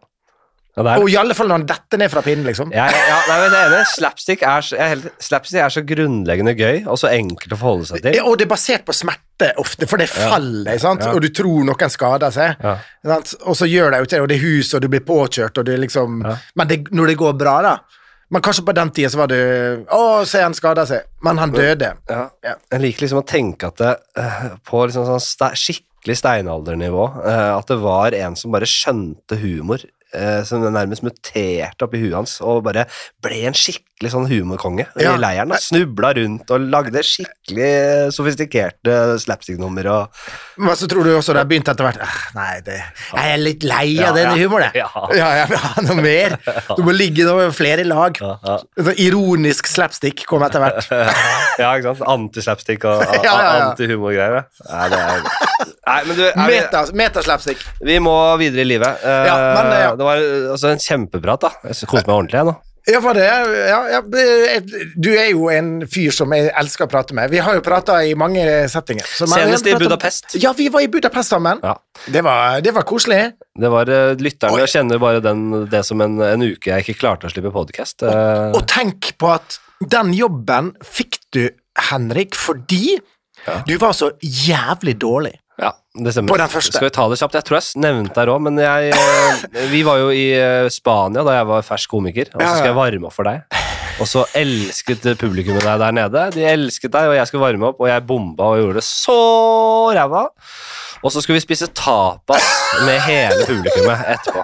[0.75, 2.71] Ja Og i alle fall når han detter ned fra pinnen, liksom.
[2.75, 6.81] ja, ja, nei, men det det Slapstick er, så- helt, slapstick er så grunnleggende gøy,
[6.87, 8.15] og så enkelt å forholde seg til.
[8.19, 11.05] Ja, Og det er basert på smerte ofte, for det faller, sant?
[11.07, 12.55] Og du tror noen skader seg.
[12.63, 12.77] Ja.
[13.05, 13.35] Sant?
[13.45, 15.65] Og så gjør de jo det, og det er hus, og du blir påkjørt, og
[15.65, 16.21] det er liksom.
[16.55, 17.77] Men det, når det går bra, da
[18.33, 21.03] Men kanskje på den tida så var det Å, se, han skada seg.
[21.23, 21.91] Men han døde.
[22.09, 22.29] Ja.
[22.43, 22.55] Ja.
[22.73, 27.67] Jeg liker liksom å tenke at det eh, på liksom sånn skikkelig steinaldernivå eh, At
[27.69, 29.77] det var en som bare skjønte humor,
[30.15, 32.87] eh, som nærmest muterte oppi huet hans og bare
[33.23, 35.13] ble en skikkelig sånn humorkonge Ja.
[35.15, 35.51] i leiren.
[35.53, 35.59] da.
[35.61, 37.69] Snubla rundt og lagde skikkelig
[38.15, 40.25] sofistikerte slapstick-nummer og
[40.57, 42.79] Men så tror du også det har begynt etter hvert «Ah, Nei, det,
[43.13, 44.35] jeg er litt lei av Ja, den ja.
[44.43, 44.83] humoren, jeg.
[44.83, 45.05] Ja.
[45.15, 46.37] Ja, jeg vil ha noe mer.
[46.75, 48.19] Du må ligge noe flere lag.
[48.99, 50.89] Ironisk slapstick kom etter hvert.
[51.61, 52.05] ja ikke sant?
[52.15, 53.03] Antislapstick og
[53.35, 54.45] antihumorgreier.
[54.69, 54.87] ja.
[54.91, 56.61] Det er Nei, men du, er vi,
[56.97, 57.59] metaslapstick.
[57.85, 59.03] vi må videre i livet.
[59.05, 59.91] Uh, Ja, men, ja.
[59.97, 61.51] Det var eh, altså, en kjempeprat, da.
[61.69, 62.55] Jeg koste meg ordentlig, jeg nå.
[62.85, 63.99] Ja, for det, ja, ja,
[65.01, 67.31] du er jo en fyr som jeg elsker å prate med.
[67.33, 69.07] Vi har jo prata i mange settinger.
[69.09, 70.35] Senest i Budapest.
[70.37, 71.63] Ja, vi var i Budapest sammen.
[71.65, 71.73] Ja.
[72.05, 73.23] Det, var, det var koselig.
[73.57, 74.69] Det var uh, Lytterne Oi.
[74.69, 78.05] kjenner bare den, det som en, en uke jeg ikke klarte å slippe podkast.
[78.05, 81.47] Og tenk på at den jobben fikk du,
[81.89, 82.99] Henrik, fordi
[83.45, 83.59] Ja.
[83.67, 85.33] du var så jævlig dårlig.
[85.61, 86.33] Ja, det stemmer.
[86.33, 86.75] På den første.
[86.75, 87.37] Skal vi ta det kjapt?
[87.39, 91.23] Jeg tror jeg nevnte det òg, men jeg, eh, vi var jo i eh, Spania
[91.27, 93.45] da jeg var fersk komiker, og så skal jeg varme opp for deg.
[94.03, 96.25] Og så elsket publikummet deg der nede.
[96.35, 99.19] De elsket deg, og jeg skulle varme opp, og jeg bomba og gjorde det så
[99.95, 100.25] ræva.
[101.05, 102.45] Og så skulle vi spise tapas
[102.87, 104.41] med hele publikummet etterpå.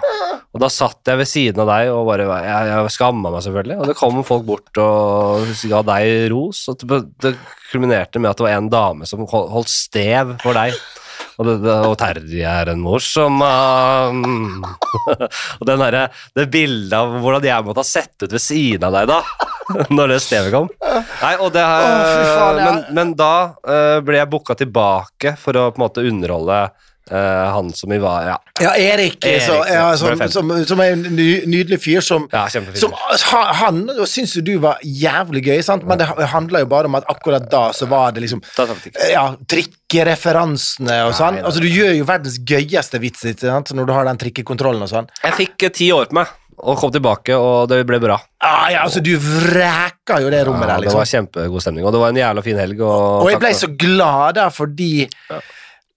[0.52, 3.78] Og da satt jeg ved siden av deg og bare Jeg, jeg skamma meg selvfølgelig.
[3.80, 6.60] Og det kom folk bort og ga deg ros.
[6.70, 7.32] Og det, det
[7.70, 10.76] kulminerte med at det var en dame som holdt stev for deg.
[11.40, 14.64] Og, det, og Terje er en morsom mann.
[15.58, 15.98] og den der,
[16.36, 19.20] det bildet av hvordan jeg måtte ha sett ut ved siden av deg da,
[19.96, 20.70] når det stevet kom.
[20.82, 22.68] Nei, og det, fy faen, ja.
[22.68, 26.62] men, men da eh, ble jeg booka tilbake for å på en måte underholde
[27.10, 30.92] eh, han som vi var Ja, Ja, Erik, Erik, så, ja, som, som, som er
[30.94, 32.94] en ny, nydelig fyr som ja som,
[33.62, 35.86] han syns jo du var jævlig gøy, sant?
[35.88, 38.42] men det handla jo bare om at akkurat da så var det liksom
[39.10, 41.40] ja, trikkereferansene og sånn.
[41.42, 43.74] Altså, du gjør jo verdens gøyeste vits sant?
[43.74, 45.10] når du har den trikkekontrollen og sånn.
[45.24, 48.14] Jeg fikk eh, ti år på meg og kom tilbake, og det ble bra.
[48.44, 51.26] Ah, ja, altså, du vreka jo det rommet Ja, der, Det var liksom.
[51.26, 52.82] kjempegod stemning, og det var en jævla fin helg.
[52.86, 54.92] Og, Og jeg ble så glad da, fordi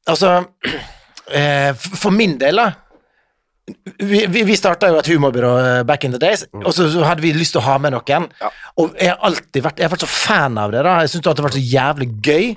[0.06, 0.32] Altså,
[0.66, 0.82] eh,
[1.80, 2.74] for min del, da
[3.98, 7.06] vi, vi, vi starta jo et humorbyrå eh, back in the days, og så, så
[7.08, 8.28] hadde vi lyst til å ha med noen.
[8.42, 8.52] Ja.
[8.82, 10.84] Og jeg har alltid vært Jeg har vært så fan av det.
[10.86, 12.48] da Jeg syns det har vært så jævlig gøy.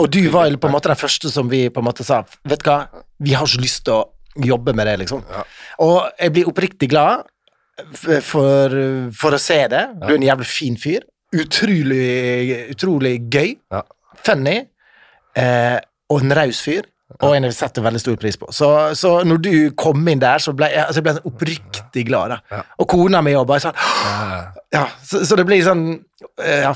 [0.00, 2.22] Og du var jo på en måte den første som vi på en måte sa
[2.48, 2.78] Vet du hva,
[3.20, 5.20] vi har ikke lyst til å jobbe med det, liksom.
[5.30, 5.42] Ja.
[5.84, 7.26] Og jeg blir oppriktig glad
[8.24, 8.78] for,
[9.14, 9.82] for å se det.
[10.00, 11.04] Du er en jævlig fin fyr.
[11.34, 13.52] Utrolig, utrolig gøy.
[13.74, 13.84] Ja.
[14.24, 14.56] Funny.
[15.36, 15.76] Eh,
[16.10, 16.88] og en raus fyr.
[17.24, 18.50] Og en jeg setter veldig stor pris på.
[18.54, 18.68] Så,
[18.98, 22.36] så når du kom inn der, så ble jeg, altså jeg ble sånn oppriktig glad.
[22.78, 23.78] Og kona mi òg bare sånn
[24.74, 24.88] Ja.
[25.06, 25.84] Så, så det blir sånn
[26.38, 26.70] Ja,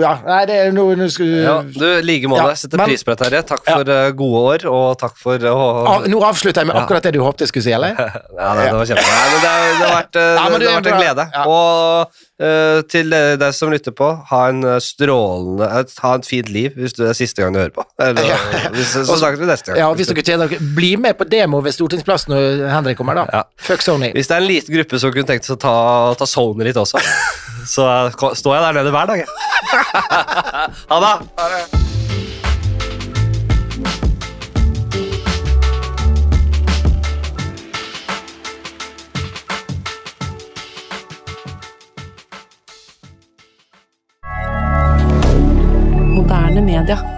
[0.00, 0.12] ja.
[0.24, 2.46] Nei, det er noe nå skal Ja, du, i like måte.
[2.48, 3.42] Ja, Setter men- pris på det, Terje.
[3.50, 5.56] Takk for eh, gode år, og takk for å
[5.92, 7.92] av, Nå avslutter jeg med akkurat det du håpet jeg skulle si, eller?
[8.38, 9.18] Ja, det, det var kjempebra.
[9.28, 11.28] Det, har- det har vært, eh, Ja, det det har vært en glede.
[11.52, 13.12] Og uh, til
[13.42, 15.68] deg som lytter på, ha en eh, strålende
[16.02, 17.84] Ha et fint liv hvis du det er siste gang du hører på.
[18.02, 18.32] Eller,
[18.74, 19.82] hvis, så snakkes vi neste gang.
[19.84, 23.44] Ja, hvis dere tjener Bli med på demo ved Stortingsplassen når Henrik kommer, da.
[23.68, 24.10] Fuck Sony.
[24.16, 25.76] Hvis det er en liten gruppe som kunne tenkt seg å ta,
[26.18, 27.02] ta Sony litt også,
[27.74, 29.26] så eh, står jeg der nede hver dag, jeg.
[30.90, 31.14] ha det!
[46.14, 47.17] Moderne media.